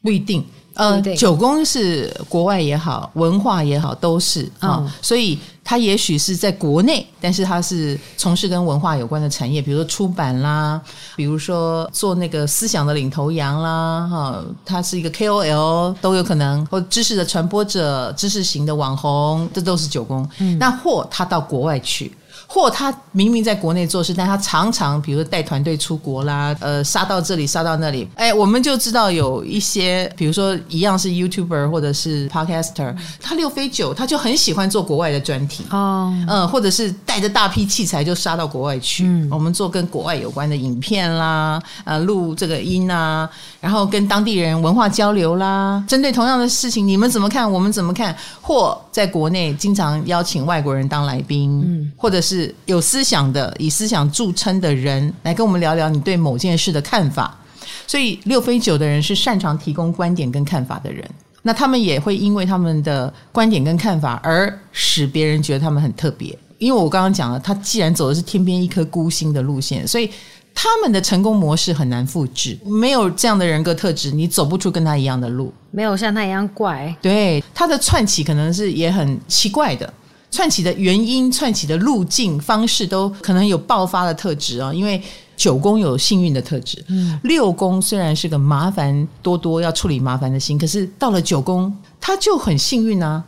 [0.04, 0.46] 不一定。
[0.74, 10.80] 呃，九宫是国外也好，文化也好，都是啊、嗯哦，所以他也许是在国内，但是他是从事跟文化有关的产业，比如说出版啦，
[11.16, 20.28] 比如说做那个思想的领头羊啦，哈、哦，他是一个 KOL 都有可能，或知识的传播者、知识型的网红，这都是九宫。
[20.40, 22.12] 嗯、那或他到国外去。
[22.54, 43.30] 或他明明在国内做事，但他常常比如说带团队出国啦，呃，杀到这里杀到那里，哎，我们就知道有一些，比如说一样是 YouTuber 或者是 Podcaster，他六飞九，他就很喜欢做国外的专题哦，嗯、呃，或者是带着大批器材就杀到国外去，嗯、我们做跟国外有关的影片啦，呃，录这个音啊，
[43.62, 47.50] 然后跟当地人文化交流啦，针对同样的事情，你们怎么看？
[47.50, 48.14] 我们怎么看？
[48.42, 52.54] 或在国内经常邀请外国人当来宾，嗯，或者是。
[52.66, 57.38] 有思想的，以思想著称的人来跟我们聊聊你对某件事的看法。
[57.86, 61.08] 所以六飞九的人是擅长提供观点跟看法的人。
[61.44, 66.38] 那他们也会因为他们的观点跟看法而使别人觉得他们很特别。
[66.58, 70.10] 因为我刚刚讲了，他既然走的是天边一颗孤星的路线，所以
[70.54, 72.58] 他们的成功模式很难复制。
[72.66, 75.54] 没有这样的人格特质，你走不出跟他一样的路。
[75.72, 76.96] 没有像他一样怪。
[77.02, 79.92] 对，他的窜起可能是也很奇怪的。
[80.30, 85.02] 窜起的原因、窜起的路径、方式都可能有爆发的特质啊，因为
[85.36, 86.82] 九宫有幸运的特质。
[86.88, 93.22] 嗯，六宫虽然是个麻烦多多要处理麻烦的心，可是到了九宫，他就很幸运啊。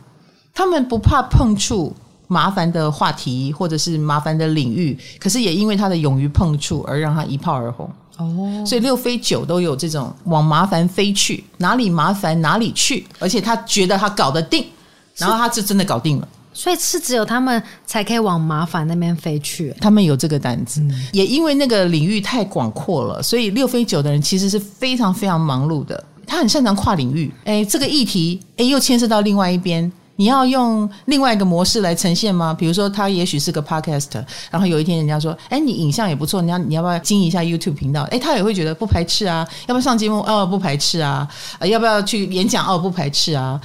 [0.54, 1.94] 他们不怕碰触
[2.34, 7.88] 麻烦的话题或者是麻烦的领域，可是也因为他的勇于碰触而让他一炮而红。
[8.16, 14.66] 哦，所以六飞九都有这种往麻烦飞去，哪里麻烦哪里去，而且他觉得他搞得定，
[15.16, 16.28] 然后他就真的搞定了。
[16.52, 26.04] 所以是只有他们才可以往麻烦那边飞去，他们有这个胆子，嗯、也因为那个领域太广阔了，所以六飞九的人其实是非常非常忙碌的。
[26.26, 32.54] 他很擅长跨领域，哎，这个议题，哎，又牵涉到另外一边，你要用另外一个模式来呈现吗？
[32.54, 38.02] 比如说，他也许是个 podcast，然后有一天人家说，哎，你影像也不错，你要你要不要经营一下 YouTube 频道？
[38.10, 40.20] 哎，他也会觉得不排斥啊，要不要上节目？
[40.20, 41.28] 哦，不排斥啊，
[41.62, 42.66] 要不要去演讲？
[42.66, 43.60] 哦，不排斥啊。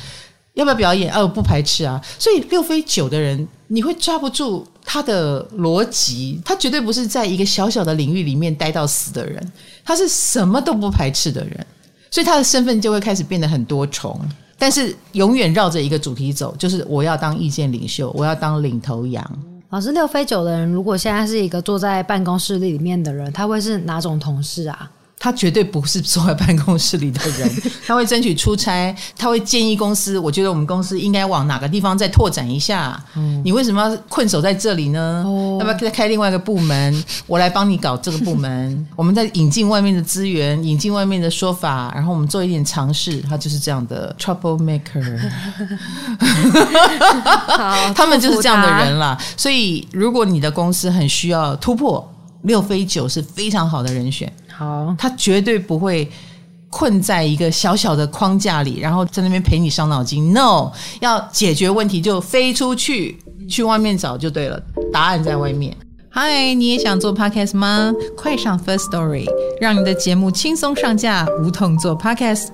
[0.55, 1.13] 要不要表演？
[1.13, 2.01] 哦，不排斥啊。
[2.17, 6.41] 所以六飞九的人，你会抓不住他的逻辑。
[6.43, 9.51] 他绝对不是在一个小小的领域里面待到死的人，
[9.85, 11.65] 他是什么都不排斥的人。
[12.11, 14.19] 所以他的身份就会开始变得很多重，
[14.59, 19.25] 但是永远绕着一个主题走，就是我要当意见领袖，我要当领头羊。
[19.69, 24.91] 老师，六飞九的人，如果现在是一个坐在办公室里面的人，他会是哪种同事啊？
[25.19, 27.51] 他绝对不是坐在办公室里的人，
[27.85, 32.97] 他会争取出差，他会建议公司，我觉得我们公司应该往哪个地方再拓展一下。
[33.15, 35.21] 嗯，你为什么要困守在这里呢？
[35.27, 37.03] 哦，要不要再开另外一个部门？
[37.27, 43.19] 我来帮你搞这个部门， 我们再引进外面的资源，引进外面的说法，然后我们做一点尝试。
[43.29, 45.19] 他就是这样的 trouble maker，
[47.93, 49.17] 他们就是这样的人啦。
[49.35, 52.09] 所以，如果你的公司很需要突破，
[52.43, 54.31] 六飞九是非常好的人选。
[54.59, 56.05] 好，他绝对不会
[56.69, 60.33] 困在一个小小的框架里，然后在那边陪你伤脑筋。
[60.33, 60.69] No，
[60.99, 63.17] 要解决问题就飞出去，
[63.47, 65.73] 去外面找就对了，答案在外面。
[66.09, 67.93] 嗨，你也想做 Podcast 吗？
[68.17, 69.25] 快上 First Story，
[69.61, 72.49] 让你的节目轻松上架，无痛做 Podcast。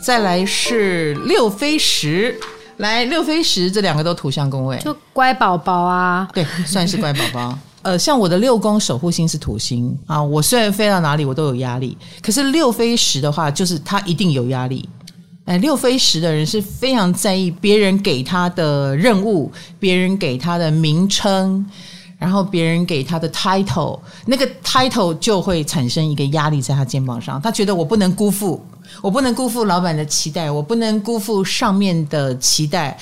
[0.00, 2.38] 再来是六飞十。
[2.76, 7.58] 来六飞十这两个都土象宫位，就乖宝宝啊，对，算是乖宝宝。
[7.82, 14.88] 呃，像我的六宫守护星是土星啊，我虽然飞到哪里我都有压力，可是六飞十的话，就是他一定有压力。
[15.44, 21.64] 哎，六飞十的人是非常在意别人给他的任务，别人给他的名称，
[22.18, 28.62] 然后别人给他的 title，那个 title 就会产生一个压力在他肩膀上，他觉得我不能辜负。
[29.02, 32.98] 我不能辜负老板的期待，我不能辜负上面的期待。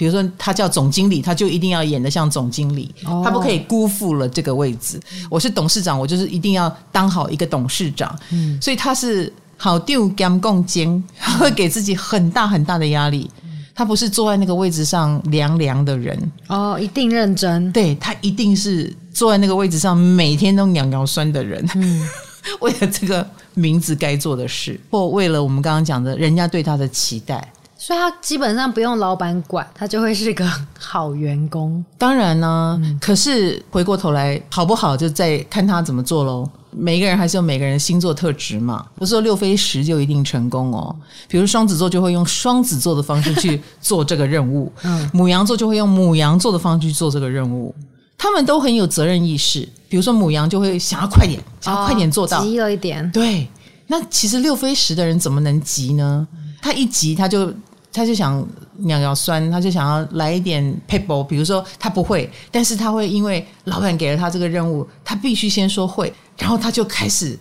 [0.00, 4.98] 比如说，他叫总经理，他就一定要演得像总经理，哦、他不可以辜负了这个位置。
[5.28, 8.18] 我是董事长，我就是一定要当好一个董事长。
[8.30, 13.30] 嗯，所以他是好丢干共经，他会 给自己很大很大的压力。
[13.74, 17.70] 他不是坐在那个位置上凉凉的人哦，一定认真。
[17.70, 21.62] 对，他一定是坐在那个位置上每天都尿尿酸的人。
[21.74, 22.08] 嗯，
[22.60, 23.28] 为了这个。
[23.54, 30.46] 名字该做的事，或为了我们刚刚讲的人家对他的期待，所以他基本上不用老板管，他就会是个
[30.78, 31.82] 好员工。
[31.96, 36.46] 当然呢，嗯、可是回过头来好不好，就再看他怎么做喽。
[36.72, 40.94] 每一个人还是有每个人星座特质嘛，不是说六飞十就一定成功哦。
[41.26, 47.74] 比如双子座就会用双子座的方式去做这个任务， 嗯，母羊座就会用母羊座的方式去做这个任务。
[48.18, 49.66] 他们都很有责任意识。
[49.88, 53.10] 比如说母羊就会想要快点，想要快点做到，哦、急了一点。
[53.10, 53.48] 对，
[53.86, 56.28] 那其实六飞十的人怎么能急呢？
[56.60, 57.50] 他一急他就
[57.92, 58.46] 他就想
[58.78, 61.22] 鸟要酸，他就想要来一点撇步。
[61.24, 67.38] 比如说他不会，但是他会因为老板给了他这个任务，他必须先说会，然后他就开始。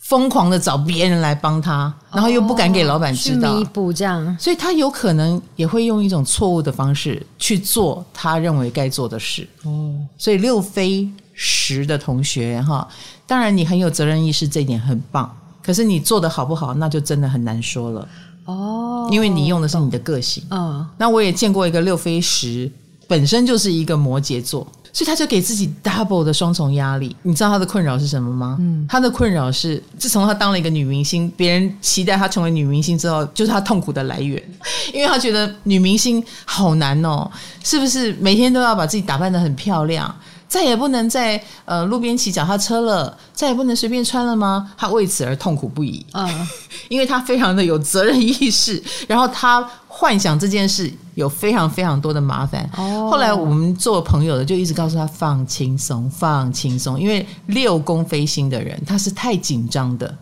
[0.00, 9.46] 疯狂的找别人来帮他，然后又不敢给老板知道，弥补这样，所以他有可能也会用一种错误的方式去做他认为该做的事。
[9.64, 12.88] 哦，所以六飞十的同学哈，
[13.26, 15.30] 当然你很有责任意识，这一点很棒。
[15.62, 18.08] 可是你做的好不好，那就真的很难说了。
[18.48, 20.42] 哦，因为你用的是你的个性。
[20.50, 22.70] 嗯，那我也见过一个六飞十，
[23.06, 24.66] 本身就是一个摩羯座。
[24.90, 28.56] 所以他就给自己 double 的双重压力，你知道他的困扰是什么吗？
[28.58, 34.42] 嗯，他的困扰是，自从他当了一个女明星，别人期待他成为女明星之后，就是他痛苦的来源，
[34.92, 37.30] 因为他觉得女明星好难哦，
[37.62, 40.12] 是不是每天都要把自己打扮得很漂亮？
[40.48, 44.72] 再也不能在呃路边骑脚踏车了，再也不能随便穿了吗？
[44.76, 46.04] 他为此而痛苦不已。
[46.14, 46.48] 嗯，
[46.88, 52.68] 因为他非常的有责任意识，然后他幻想这件事有非常非常多的麻烦。
[52.76, 60.16] 哦，后来我们做朋友的就一直告诉他放轻松，放轻松，因为六宫飞星的人他是太紧张的。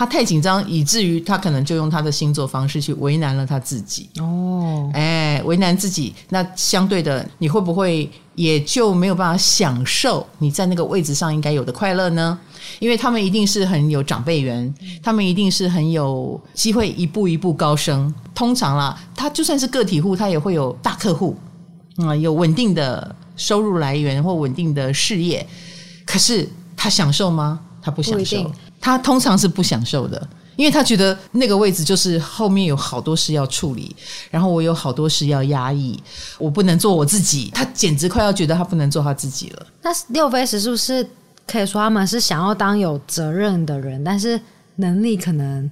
[0.00, 4.08] 他太紧张，以至于他可能就用他的星座方式去为难了他自己。
[4.18, 12.38] 哦，哎，为难自己，那相对的，你会不会也就没有办法享受你在那个位置上应该有的快乐呢？
[12.78, 18.10] 因为他们一定是很有长辈缘，他们一定是很有机会一步一步高升。
[18.34, 21.36] 通常啦，他就算是个体户，他也会有大客户，
[21.98, 25.46] 嗯，有稳定的收入来源或稳定的事业。
[26.06, 27.60] 可是他享受吗？
[27.82, 28.50] 他不享受。
[28.80, 33.94] 他通常是不享受的，因为他觉得那个位置就是后面有好多事要处理，
[34.30, 36.02] 然后我有好多事要压抑，
[36.38, 37.50] 我不能做我自己。
[37.54, 39.66] 他简直快要觉得他不能做他自己了。
[39.82, 41.06] 那六飞十是不是
[41.46, 44.40] 可以说他们是想要当有责任的人，但是
[44.76, 45.70] 能力可能？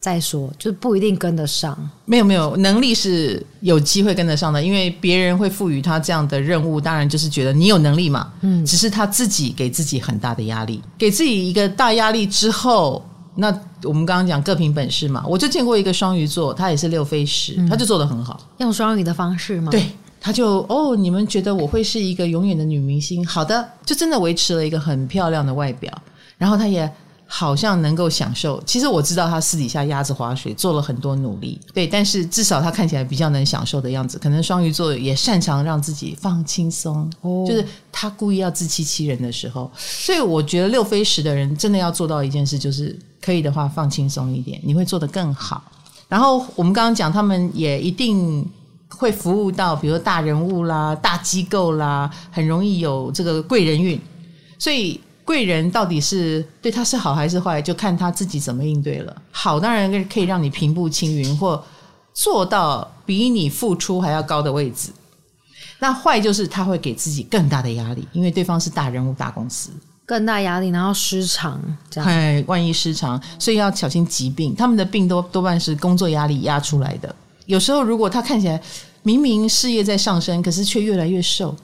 [0.00, 1.76] 再说，就不一定跟得上。
[2.04, 8.32] 没有没有，能力是有机会跟得上的，因为别人会赋予他这样的任务，当然就是觉得你有能力嘛。
[8.42, 13.48] 嗯，只是他自己给自己很大的压力，给自己一个大压力之后，那
[13.82, 15.24] 我们刚刚讲各凭本事嘛。
[15.26, 19.72] 我就见过一个双鱼座，他也是六飞十，他就做得很好，用双鱼的方式吗？
[19.72, 19.84] 对，
[20.20, 23.26] 他就哦，你们觉得我会是一个永远的女明星？
[23.26, 25.92] 好的，就真的维持了一个很漂亮的外表，
[26.38, 26.88] 然后他也。
[27.30, 34.18] 好像能够享受，其实我知道他私底下鸭子划水做了很多努力，对，但是至少他看起来比较能享受的样子。
[34.18, 37.62] 可能双鱼座也擅长让自己放轻松，哦，就是
[37.92, 39.70] 他故意要自欺欺人的时候。
[39.76, 45.62] 所以我觉得六飞十的人真的要做到一件事，就是可以的话放轻松一点，你会做得更好。
[46.08, 48.42] 然后我们刚刚讲，他们也一定
[48.88, 54.00] 会服务到，比如说大人物啦、大机构啦，很容易有这个贵人运，
[54.58, 54.98] 所以。
[55.28, 59.14] 贵人到底是对他是好还是坏，就看他自己怎么应对了。
[59.30, 61.62] 好，当然可以让你平步青云，或
[62.14, 64.88] 做到比你付出还要高的位置。
[65.80, 69.68] 那坏就是他会给自己更大的压力，因为对方是大人物、大公司，
[70.06, 71.60] 更大压力，然后失常，
[71.90, 72.08] 这样。
[72.08, 74.54] 哎，万一失常，所以要小心疾病。
[74.54, 77.14] 他们的病多多半是工作压力压出来的。
[77.44, 78.58] 有时候，如果他看起来
[79.02, 81.54] 明明事业在上升，可是却越来越瘦。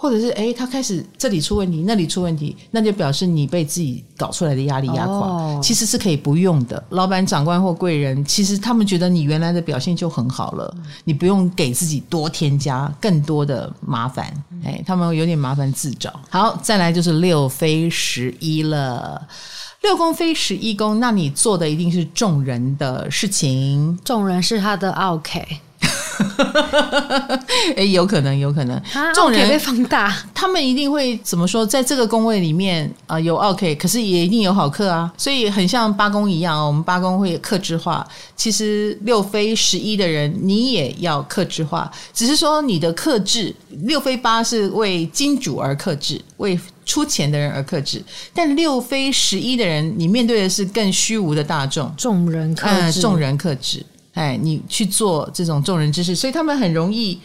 [0.00, 5.12] 或者是哎，他开始这里出问题，那里出问题，那就表示你被自己搞出来的压力压垮。
[5.26, 5.60] 哦。
[5.60, 14.32] 其实是可以不用的，老板、长官或贵人，其实他们觉得你原来的表现就很好了，你不用给自己多添加更多的麻烦。
[14.64, 16.12] 哎，他们有点麻烦自找。
[16.30, 19.20] 好，再来就是六飞十一了，
[19.82, 25.44] 六宫飞十一宫，那你做的一定是众人的事情，众人是他的 OK。
[27.76, 28.80] 哎，有可能，有可能，
[29.14, 31.64] 众人被放大， 他们一定会怎么说？
[31.64, 36.66] 在这个工位里面啊、呃，有 OK，可是也一定有好客啊，所以很像八公一样哦。
[36.66, 48.02] 我们八公会克制化，其实六非十一的人，你也要克制化，只是说你的克制六非八是为金主而克制，为出钱的人而克制，
[48.32, 53.84] 但六非十一的人，你面对的是更虚无的大众，众人克制，众、呃、人克制。
[54.18, 57.16] 哎，你去做这种众人之事，所以他们很容易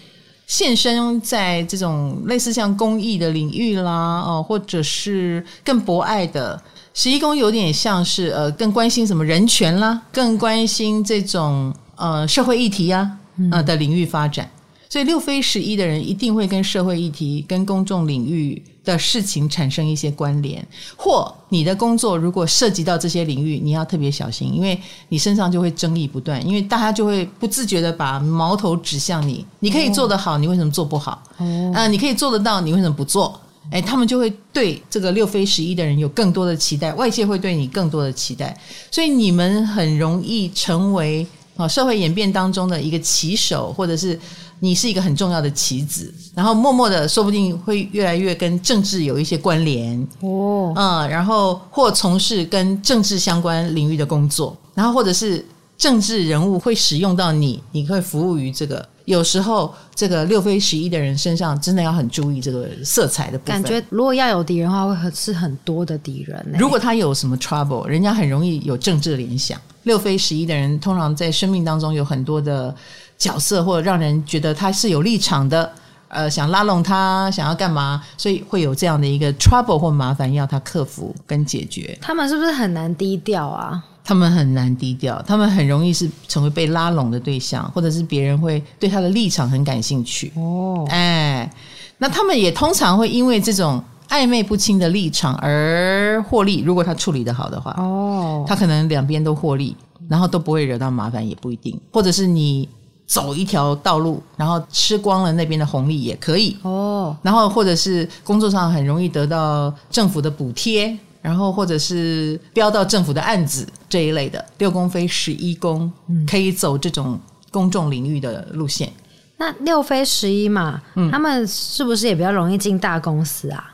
[0.46, 6.62] 现身在这种类似像公益的领域啦，哦，或者是更博爱的
[6.94, 13.10] 十一宫，有点像是呃，更关心什么人权啦，更关心这种呃社会议题啊
[13.52, 14.48] 呃的领域发展。
[14.94, 20.64] 所以六飞十一的人一定会跟社会议题、跟公众领域的事情产生一些关联，
[20.96, 24.80] 或你的工作如果涉及到这些领域，你要特别小心，因为
[25.10, 29.44] 你身上就会争议不断，因为大家就会不自觉的把矛头指向你。
[29.62, 31.14] 你可以做得好，你为什么做不好？
[31.38, 33.42] 啊、哦呃，你可以做得到，你为什么不做？
[33.72, 38.56] 哎，他们就会对这个六飞十一的人有更多的期待，外界会对你更多的期待，
[38.92, 41.26] 所以你们很容易成为
[41.58, 44.20] 啊社会演变当中的一个棋手，或者是
[44.64, 55.46] 你是一个很重要的棋子，然后默默的说不定会越来越跟政治有一些关联哦，嗯，然后或从事跟政治相关领域的工作，然后或者是
[55.78, 58.88] 政治人物会使用到你，你会服务于这个。
[59.04, 63.62] 有时候，这个六飞十一的人身上真的要很注意这个色彩的部分。
[63.62, 66.56] 感觉如果要有敌人的话，会是很多的敌人。
[66.58, 69.60] 如果他有什么 trouble，人家很容易有政治联想。
[69.84, 72.74] 六飞十一的人通常在生命当中有很多的
[73.18, 75.72] 角色，或者让人觉得他是有立场的。
[76.10, 78.00] 呃，想拉拢他，想要干嘛？
[78.16, 81.98] 所以会有这样的一个 trouble 或麻烦要他克服跟解决。
[82.00, 83.84] 他们是不是很难低调啊？
[84.04, 90.32] 他们很难低调，他们很容易是成为被拉拢的对象，或者是别人会对他的立场很感兴趣。
[90.36, 91.52] 哦，哎，
[91.98, 96.60] 那他们也通常会因为这种暧昧不清的立场而获利。
[96.62, 99.76] 如果他处理得好的话，哦，他可能两边都获利，
[100.08, 101.76] 然后都不会惹到麻烦，也不一定。
[101.92, 102.70] 或者是你
[103.06, 106.58] 走一条道路，然后吃光了那边的红利也可以。
[106.64, 110.98] 哦，然后或者是工作上很容易得到政府的补贴。
[111.24, 115.90] 然后，或者是标到政府的案子这一类的，六宫飞十一宫，
[116.28, 117.18] 可以走这种
[117.50, 118.92] 公众领域的路线。
[119.38, 123.73] 那六飞十一嘛，嗯，他们是不是也比较容易进大公司啊？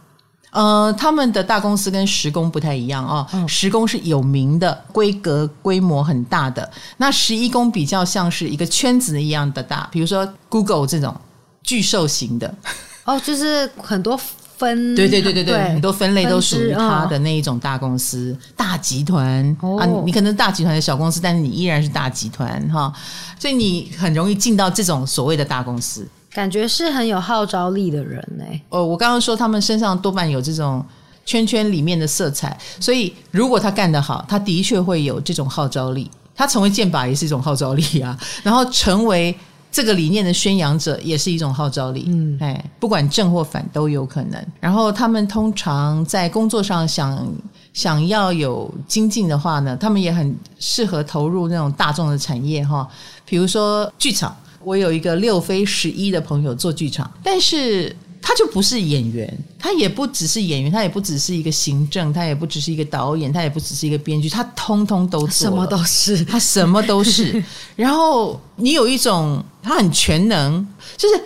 [0.51, 3.25] 呃，他们的大公司跟十宫不太一样哦。
[3.33, 6.69] 嗯，十宫是有名的，规格规模很大的。
[6.97, 11.15] 那十一宫比较像是一个圈子一样的大，比如说 Google 这种
[11.63, 12.53] 巨兽型的。
[13.03, 14.19] 哦，就是很多。
[14.59, 22.91] 分对对对对对，对很多分类都属于它的那一种大公司、哦、大集团、哦、啊，你可能是大集团的小公司，但是你依然是大集团哈，
[23.39, 28.43] 所以你很容易进到这种所谓的大公司，感觉是很有号召力的人呢。
[28.69, 30.85] 哦，我刚刚说他们身上多半有这种
[31.25, 36.09] 圈圈里面的色彩，所以如果他干得好，他的确会有这种号召力。
[36.35, 39.35] 他成为箭靶也是一种号召力啊，然后成为。
[39.71, 44.47] 这个理念的宣扬者也是一种号召力，嗯，哎，不管正或反都有可能。
[44.59, 47.23] 然后他们通常在工作上想
[47.71, 52.89] 想要有精进的话呢，他们也很适合投入那种大众的产业哈，
[53.25, 54.35] 比如说剧场。
[54.63, 57.95] 我有一个六飞十一的朋友做剧场，但是。
[58.21, 67.41] 他就不是演员，他也不只是演员，他也不只是一个行政，他也不只是一个导演，他也不只是一个编剧，他通通都做，什么都是，他什么都是。
[67.77, 71.23] 然后你有一种他很全能，就是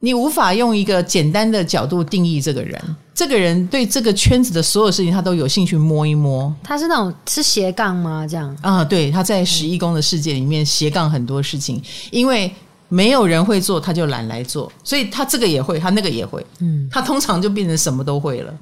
[0.00, 2.80] 你无法用一个简单的角度定义这个人。
[3.14, 6.54] 这个人对这个圈子的所有事情，他都有兴趣摸一摸。
[6.62, 8.26] 他是那种是斜杠吗？
[8.28, 8.84] 这样啊？
[8.84, 12.52] 对，他在十一宫的世界里面斜杠很多事情，因为。
[12.90, 18.54] 没有人会做，他就懒来做，所以他这个也会，他那个也会，嗯，他通常就变成什么都会了。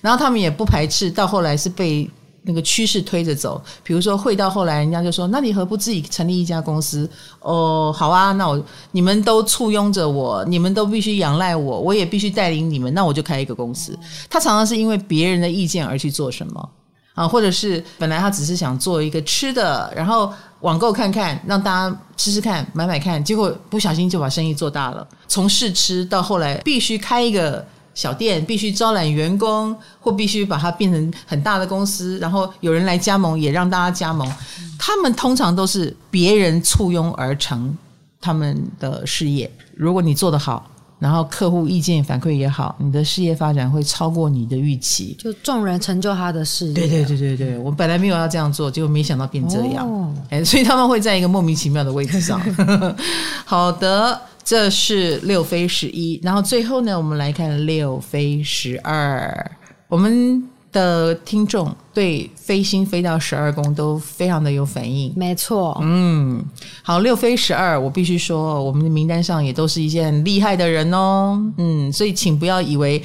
[0.00, 2.08] 然后他们也不排斥，到后来是被
[2.44, 3.60] 那个趋势推着走。
[3.82, 7.08] 比如说会到后来，人家就说：“那你何不自己成立一家公司？”
[7.40, 13.98] 哦，好啊，那我你们都簇拥着我，你们都必须仰赖我，我也必须带领你们，那我就开一个公司。
[14.28, 16.70] 他常常是因为别人的意见而去做什么。
[17.14, 20.32] 啊，或者是本来他只是想做一个吃的，然后
[20.62, 25.06] 网购看看，让大家吃吃看，买买看，结果不小心就把生意做大了。
[25.28, 27.64] 从试吃到后来必须开一个
[27.94, 34.30] 小店，必须招揽员工，或必须把它变成很大的公司，然后有人来加盟，也让大家加盟。
[34.78, 37.76] 他们通常都是别人簇拥而成
[38.20, 39.50] 他们的事业。
[39.74, 40.70] 如果你做得好。
[41.00, 46.72] 然后客户意见反馈也好，你的事业发展会超过你的预期，就众人成就他的事业。
[46.72, 49.86] 对对对对对，我本来没有要这样做，结果没想到变这样。
[49.86, 52.40] 哦，哎，所以他们会在一个莫名其妙的位置上。
[53.44, 59.50] 好的，这是六飞十一，然后最后呢，我们来看六飞十二，
[59.88, 60.48] 我们。
[60.74, 65.80] 的听众对飞星飞到十二宫都非常的有反应，没错。
[65.80, 66.44] 嗯，
[66.82, 71.40] 好，六飞十二，我必须说，我们的名单上也都是一些很厉害的人哦。
[71.58, 73.00] 嗯，所以请不要以为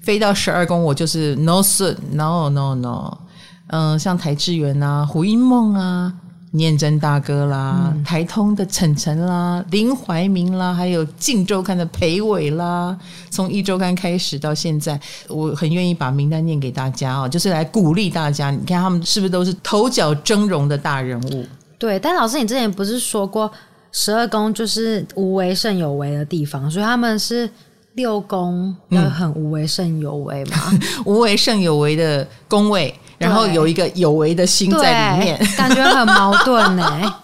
[0.00, 3.18] 飞到十二宫我就是 no son，no no no。
[3.66, 6.14] 嗯，像台志源啊，胡因梦啊。
[6.52, 12.96] 念真大哥啦，嗯、台通的晨晨啦，林怀民啦，还有镜周刊的裴伟啦，
[13.30, 18.50] 从一周刊开始到现在，我很愿意把名单念给大家哦，就是来鼓励大家。
[18.50, 21.44] 你看他们是不是都是头角峥嵘的大人物？
[21.78, 23.50] 对，但老师，你之前不是说过
[23.92, 27.48] 十二宫就是无为胜有为的地方，所以他们是
[27.94, 30.56] 六宫要很无为胜有为嘛？
[30.72, 32.94] 嗯、 无为胜有为的宫位。
[33.18, 37.14] 然后有一个有为的心在里面， 感觉很矛盾呢。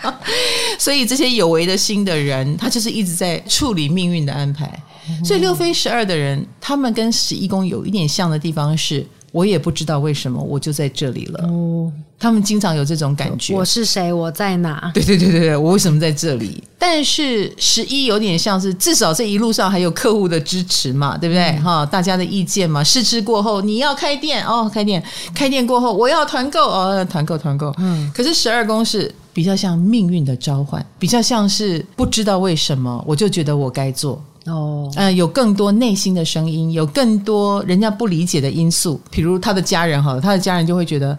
[0.78, 4.82] 所以这些有为的心的人，他就是一直在处理命运的安排。
[5.24, 9.06] 所以六飞十二的人，他们跟十一宫有一点像的地方是。
[9.32, 11.44] 我也不知道为什么我就在这里了。
[11.44, 13.54] 哦，他们经常有这种感觉。
[13.54, 14.12] 我是谁？
[14.12, 14.90] 我在哪？
[14.94, 16.62] 对对对对对，我为什么在这里？
[16.78, 21.52] 但是十一有点像是，至少这一路上还有客户的支持嘛，对不对？
[21.60, 22.82] 哈、嗯，大家的意见嘛。
[22.82, 25.02] 试吃过后，你要开店哦，开店，
[25.34, 27.74] 开店过后，我要团购哦，团购团购。
[27.78, 34.22] 嗯，可是十二宫是比较像命运的召唤，比较像是不知道为什么，我就觉得我该做。
[34.46, 41.18] 哦，呃，有更多内心的声音，有更多人家不理解的因素，比如他的家人好了，他的家人就会觉得。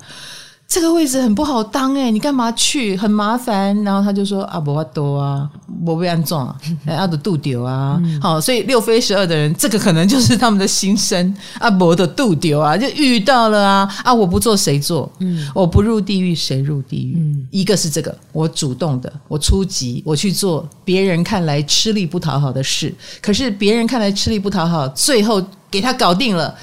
[0.68, 2.96] 这个位置很不好当哎，你干嘛去？
[2.98, 3.74] 很麻烦。
[3.84, 5.50] 然后他就说啊，不多啊，
[5.86, 6.54] 我被安装，
[6.86, 7.98] 阿的度丢啊。
[8.22, 15.10] 好，所以六飞十二的人，这个可能就是他们的心声啊，我的度丢啊，就遇到了啊啊，我不做谁做？
[15.20, 17.16] 嗯，我不入地狱谁入地狱？
[17.18, 25.42] 嗯，一个是这个，我主动的，我出击，我去做别人看来吃力不讨好的事，可是别人看来吃力不讨好，最后
[25.72, 26.54] 给他搞定了，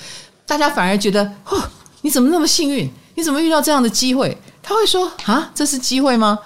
[0.46, 1.58] 大家反而觉得，哦，
[2.02, 2.86] 你怎么那么幸运？
[3.14, 4.36] 你怎么遇到这样的机会？
[4.62, 6.38] 他会说啊，这是机会吗？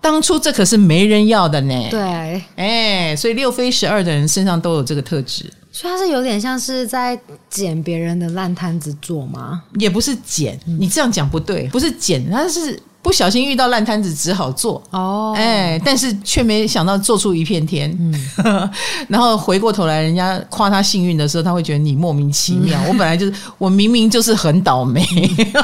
[0.00, 1.88] 当初这可是没人要的呢。
[1.90, 5.52] 对，哎，所以六飞十二的人身上都有这个特质。
[5.70, 7.18] 所以他是有点像是在
[7.48, 9.62] 捡别人的烂摊子做吗？
[9.78, 12.78] 也不是捡，你这样讲不对，不是捡，他是。
[13.02, 17.90] 不小心遇到烂摊子，只好做哦，哎，但是却没想到做出一片天。
[17.98, 18.70] 嗯，
[19.08, 22.80] 然后回过头来，人家夸他幸运的时候，他会觉得你莫名其妙。
[22.84, 25.04] 嗯、 我本来就是，我明明就是很倒霉。
[25.36, 25.62] 嗯、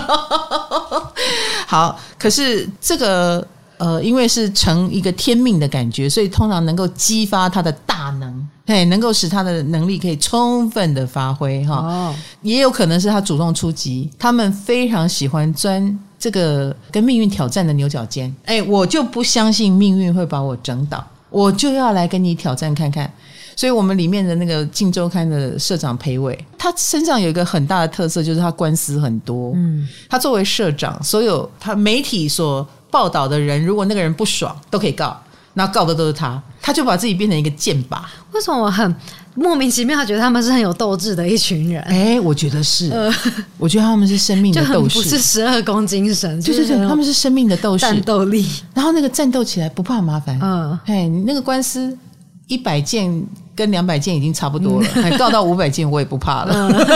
[1.64, 3.46] 好，可是这个
[3.78, 11.76] 呃，因为是成一个天命的感觉，所以通常能够激发他的大能，哎，能够使他的能力可以充分的发挥哈。
[11.76, 15.96] 哦，也有可能是他主动出击，他们非常喜欢钻。
[16.18, 23.10] 这个跟命运挑战的牛角尖，哎，我就不相信命运会把我整倒，我就要来跟你挑战看看。
[23.54, 29.52] 所以，我们里面的那个《镜周刊》的社长裴伟，他身上有一个很大的特色，就是他官司很多。
[29.56, 35.20] 嗯，他作为社长，所有他媒体所报道的人，如果那个人不爽，都可以告，
[35.54, 38.00] 那告的都是他，他就把自己变成一个箭靶。
[38.32, 38.94] 为什么我很？
[39.38, 41.80] 莫名其妙，觉得他们是很有斗志的一群人。
[41.82, 43.08] 哎，我觉得是，呃、
[43.56, 48.44] 我觉得他们是生命的斗士，不是十二宫精神，就是他们是生命的斗士，战斗力。
[48.74, 51.96] 然后那个战斗起来不怕麻烦，嗯，哎，那个官司
[52.48, 53.24] 一百件
[53.54, 56.68] 跟两百件已经差不多了，还告到五百件我也不怕了。
[56.68, 56.86] 嗯、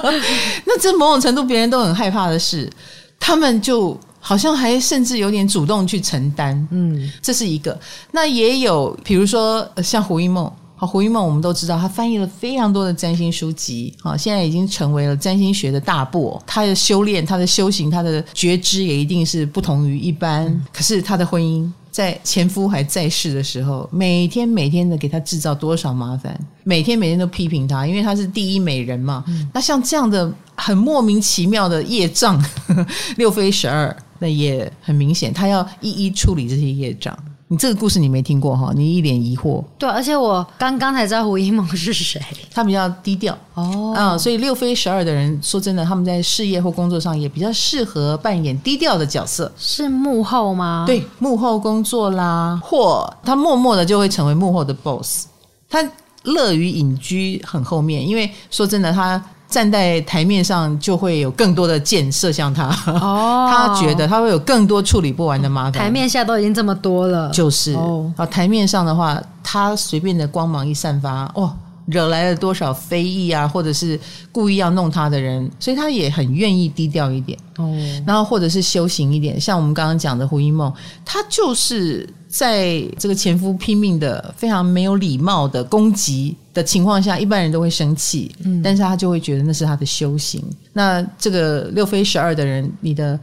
[0.64, 2.70] 那这某种程度别人都很害怕的事，
[3.18, 6.66] 他们就好像还甚至有点主动去承担。
[6.70, 7.78] 嗯，这是一个。
[8.12, 10.50] 那也有，比如说像胡一梦。
[10.80, 16.40] 好，胡因梦我们都知道，他翻译了非常多的占星书籍，好，现在已经成为了占星学的大部。
[16.46, 20.46] 他的修炼、他的修行、他的觉知也一定是不同于一般。
[20.46, 29.22] 嗯、可是他的婚姻在前夫还在世的时候，每天每天的给他制造多少麻烦，每天每天都批评他，因为他是第一美人嘛。
[29.28, 32.42] 嗯、那像这样的很莫名其妙的业障，
[33.18, 37.14] 六飞十二，那也很明显，他要一一处理这些业障。
[37.52, 38.72] 你这个故事你没听过哈？
[38.76, 39.60] 你一脸疑惑。
[39.76, 42.22] 对，而且我刚刚才知道胡因梦是谁，
[42.54, 49.50] 他比较低调哦，啊、嗯，所以六飞十二的人，说真的，他们在事业或工作上也比较适合扮演低调的角色。
[49.58, 50.84] 是幕后吗？
[50.86, 55.26] 对，幕后工作啦，或他默默的就会成为幕后的 boss。
[55.68, 55.84] 他
[56.22, 59.20] 乐于隐居很后面，因为说真的，他。
[59.50, 62.68] 站在台面上，就会有更多的箭射向他。
[62.86, 65.72] 哦，他觉得他会有更多处理不完的麻烦。
[65.72, 68.10] 台面下都已经这么多了，就是哦。
[68.30, 71.52] 台面上的话，他随便的光芒一散发，哦，
[71.90, 73.98] 惹来了多少非议啊，或者是
[74.32, 77.38] 故意要弄他的人，所以他也很愿意低调一点。
[77.56, 77.76] 哦，
[78.06, 80.72] 然后或者是修行一点，像我们刚刚讲的胡因梦，
[81.04, 82.08] 他就是。
[82.30, 90.40] 在这个前夫拼命的、非常没有礼貌的攻击的情况下，一般人都会生气，嗯，但是他就会觉得那是他的修行。
[90.72, 93.18] 那这个六飞十二的人，你的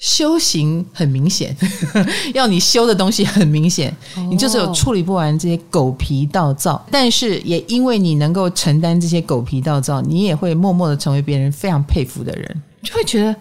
[0.00, 1.56] 修行很明显，
[2.34, 3.94] 要你修的东西很明显，
[4.30, 6.84] 你就是有处理不完这些狗皮道灶。
[6.90, 13.36] 但是也因为你能够承担这些狗皮道灶，你也会默默的成为别人非常佩服的人，就会觉得。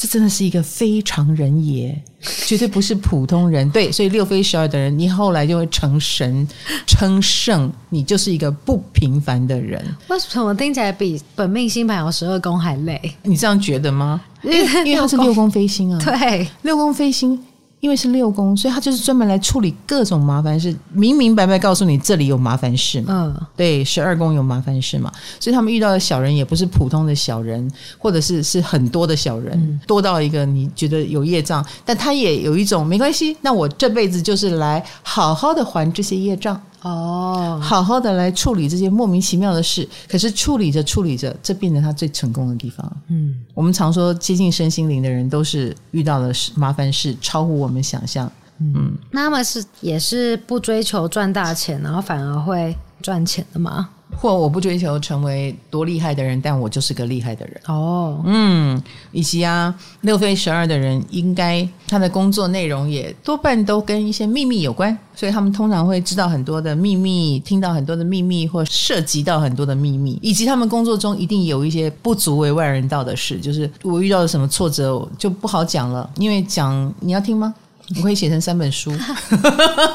[0.00, 1.94] 这真的是一个非常人也，
[2.46, 3.68] 绝对不是普通人。
[3.70, 6.48] 对，所以六飞十二的人，你后来就会成神
[6.86, 9.84] 称圣，你就是一个不平凡的人。
[10.08, 12.98] 为什么听起来比本命星盘有十二宫还累？
[13.24, 14.18] 你这样觉得吗？
[14.42, 16.00] 因为因为它是 六宫飞星啊。
[16.02, 17.38] 对，六宫飞星
[17.80, 23.06] 因为是六宫，所以他就是专门来处理各种麻烦事，明明白白告诉你这里有麻烦事嘛。
[23.08, 25.10] 嗯，对，十二宫有麻烦事嘛，
[25.40, 36.60] 所以他们遇到的小人也不是普通的小人，或者是是很多的小人，嗯、多到一个你觉得有业障，但他也有一种没关系，那我这辈子就是来好好的还这些业障。
[36.82, 42.96] 哦，好好的来处理这些莫名其妙的事，可是处理着处理着，这变成他最成功的地方。
[43.08, 48.30] 嗯，我们常说接近身心灵的人，都是遇到的麻烦事超乎我们想象。
[48.58, 53.88] 嗯，那他们是也是不追求赚大钱，然后反而会赚钱的吗？
[54.16, 57.60] 或我不追求成为多厉害的人，但我就是个厉害的人。
[57.66, 58.82] 哦，嗯，
[59.12, 77.54] 以及啊，六飞十二的人，应该他的工作内容也多半都跟一些秘密有关，所以他们通常会知道很多的秘密，听到很多的秘密，或涉及到很多的秘密，以及他们工作中一定有一些不足为外人道的事，就是我遇到了什么挫折就不好讲了，因为讲你要听吗？
[77.96, 78.92] 我可以写成三本书，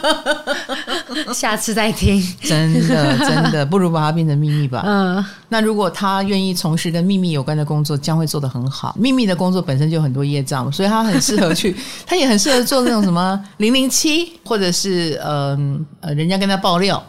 [1.33, 2.21] 下次再听。
[2.43, 4.83] 真的，真的，不如把它变成秘密吧。
[4.85, 8.93] 嗯，那如果他愿意从事跟秘密有关的工作，将会做得很好。
[8.99, 11.75] 秘密的工作本身就很多业障，所以他很适合去，
[12.05, 17.01] 他也很适合做那种什么零零七，或者是嗯呃，人家跟他爆料。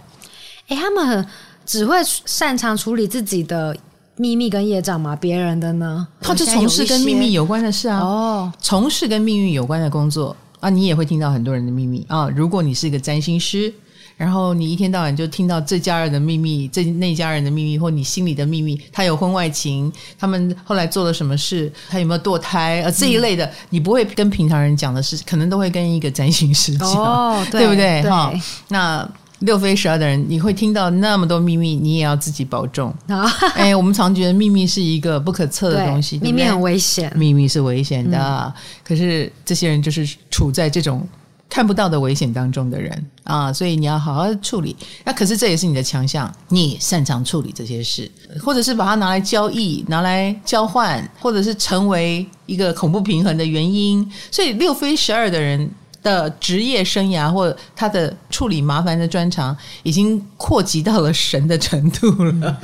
[0.69, 1.27] 哎，他们很
[1.65, 3.77] 只会擅长处理自己的
[4.17, 5.17] 秘密跟业障吗？
[5.17, 6.07] 别人的呢？
[6.21, 7.99] 他就从事跟秘密有关的事啊。
[7.99, 10.37] 哦，从事跟秘密有关的工作。
[10.61, 12.29] 啊，你也会听到很多人的秘密啊！
[12.29, 13.73] 如果你是一个占星师，
[14.17, 22.91] 然后你一天到晚就听到这家人的秘密、这那家人的秘密，或你心里的秘密，他有婚外情，他们后来做了什么事，他有没有堕胎啊？
[22.91, 28.03] 这一类的，嗯、你不会跟平常人讲的事，可能都会跟一个占星师讲，哦、对，对不对？
[28.03, 28.33] 哈，
[28.69, 29.09] 那。
[29.47, 32.93] 六飞十二的人，你会听到那么多秘密，你也要自己保重。
[33.55, 38.19] 哎，我们常觉得秘密是一个不可测的东西，秘密很危险，秘密是危险的。
[38.19, 38.53] 嗯、
[38.85, 41.07] 可是这些人就是处在这种
[41.49, 44.77] 看不到的危险当中的人啊，所以你要好好处理。
[45.05, 48.11] 那可是这也是你的强项，你擅长处理这些事，
[48.43, 54.05] 或者是把它拿来交易、拿来交换，或者是成为一个恐怖平衡的原因。
[54.31, 55.71] 所以六飞十二的人。
[56.07, 62.57] 的职业生涯或他的处理麻烦的专长，已经扩及到了神的程度了，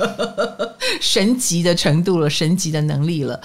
[1.01, 3.37] 神级的程度了，神级的能力了。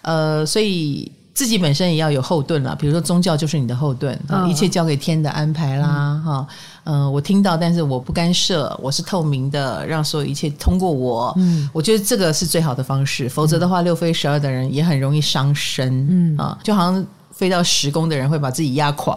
[0.00, 6.46] 呃，所以自己本身也要有后盾了，比如说宗教就是你的后盾，哦、一切交给天的安排啦，哈、
[6.84, 11.30] 嗯，嗯，我听到，但是我不干涉，我是透明的，让所有一切通过我。
[11.36, 16.06] 嗯，我觉得这个是最好的方式，否则的话，六飞十二的人也很容易伤身。
[16.08, 17.06] 嗯啊，就好像。
[17.32, 19.16] 飞到十宫的人会把自己压垮，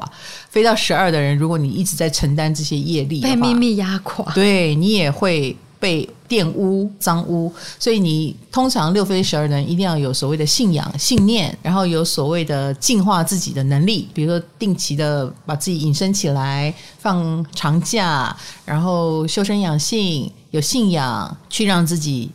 [0.49, 7.53] 飞到十二的人，如果你一直在承担这些业力，被秘密压垮，对你也会被玷污、脏污。
[7.77, 22.31] 所以你通常六飞十二的人一定要有所谓的信仰、信念，然后有所谓的净化自己的能力，比如说定期的把自己隐身起来，放长假，然后修身养性，有信仰去让自己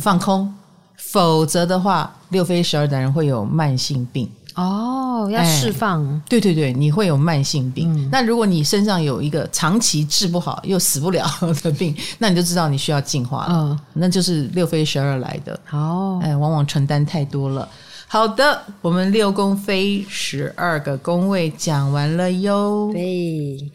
[0.00, 0.52] 放空。
[0.96, 4.28] 否则的话，六飞十二的人会有慢性病。
[4.58, 6.04] 哦，要释放。
[6.04, 7.92] 哎，对对对，你会有慢性病。
[7.94, 11.24] 嗯，那如果你身上有一个长期治不好又死不了
[11.62, 13.48] 的病， 那你就知道你需要净化了。
[13.52, 15.58] 嗯，那就是六飞十二来的。
[15.64, 17.68] 好，哎，往往承担太多了。
[18.08, 22.90] 好的，我们六宫飞十二个宫位讲完了哟。
[22.92, 23.70] 对。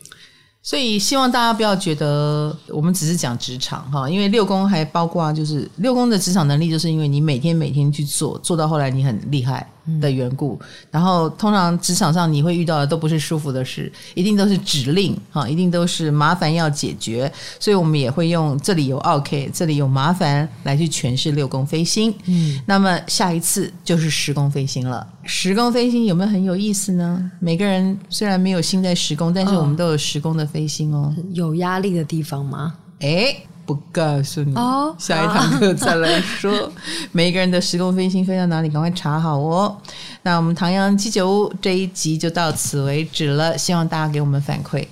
[0.65, 9.69] 所以希望大家不要觉得我们只是讲职场哈，因为六宫还包括就是六宫的职场能力，就是因为你每天每天去做，做到后来你很厉害
[9.99, 10.59] 的缘故。
[10.91, 17.31] 然后通常职场上你会遇到的都不是舒服的事，一定都是指令哈，一定都是麻烦要解决。
[17.59, 22.13] 所以我们也会用这里有 OK，这里有麻烦来去诠释六宫飞星。
[22.25, 25.07] 嗯，那么下一次就是十宫飞星了。
[25.23, 27.31] 十宫飞星有没有很有意思呢？
[27.39, 31.13] 每个人虽然没有星在十宫，但是我们都有十宫的飞星哦。
[31.31, 32.75] 有压力的地方吗？
[32.99, 36.71] 诶，不告诉你哦，下一堂课再来说。
[37.11, 39.75] 每一个人的时空飞星飞到哪里，赶快查好哦。
[40.23, 44.85] 那我们唐阳鸡酒屋这一集就到此为止了，希望大家给我们反馈，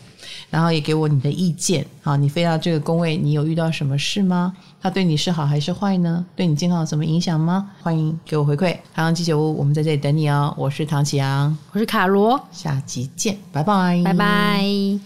[0.49, 1.85] 然后也给我你的意见。
[2.01, 4.53] 好，你飞到这个工位，你有遇到什么事吗？
[4.81, 6.25] 它对你是好还是坏呢？
[6.35, 7.69] 对你健康有什么影响吗？
[7.81, 8.75] 欢迎给我回馈。
[8.93, 10.53] 唐阳鸡酒屋，我们在这里等你哦。
[10.57, 15.01] 我是唐启阳，我是卡罗，下集见，拜拜，拜拜。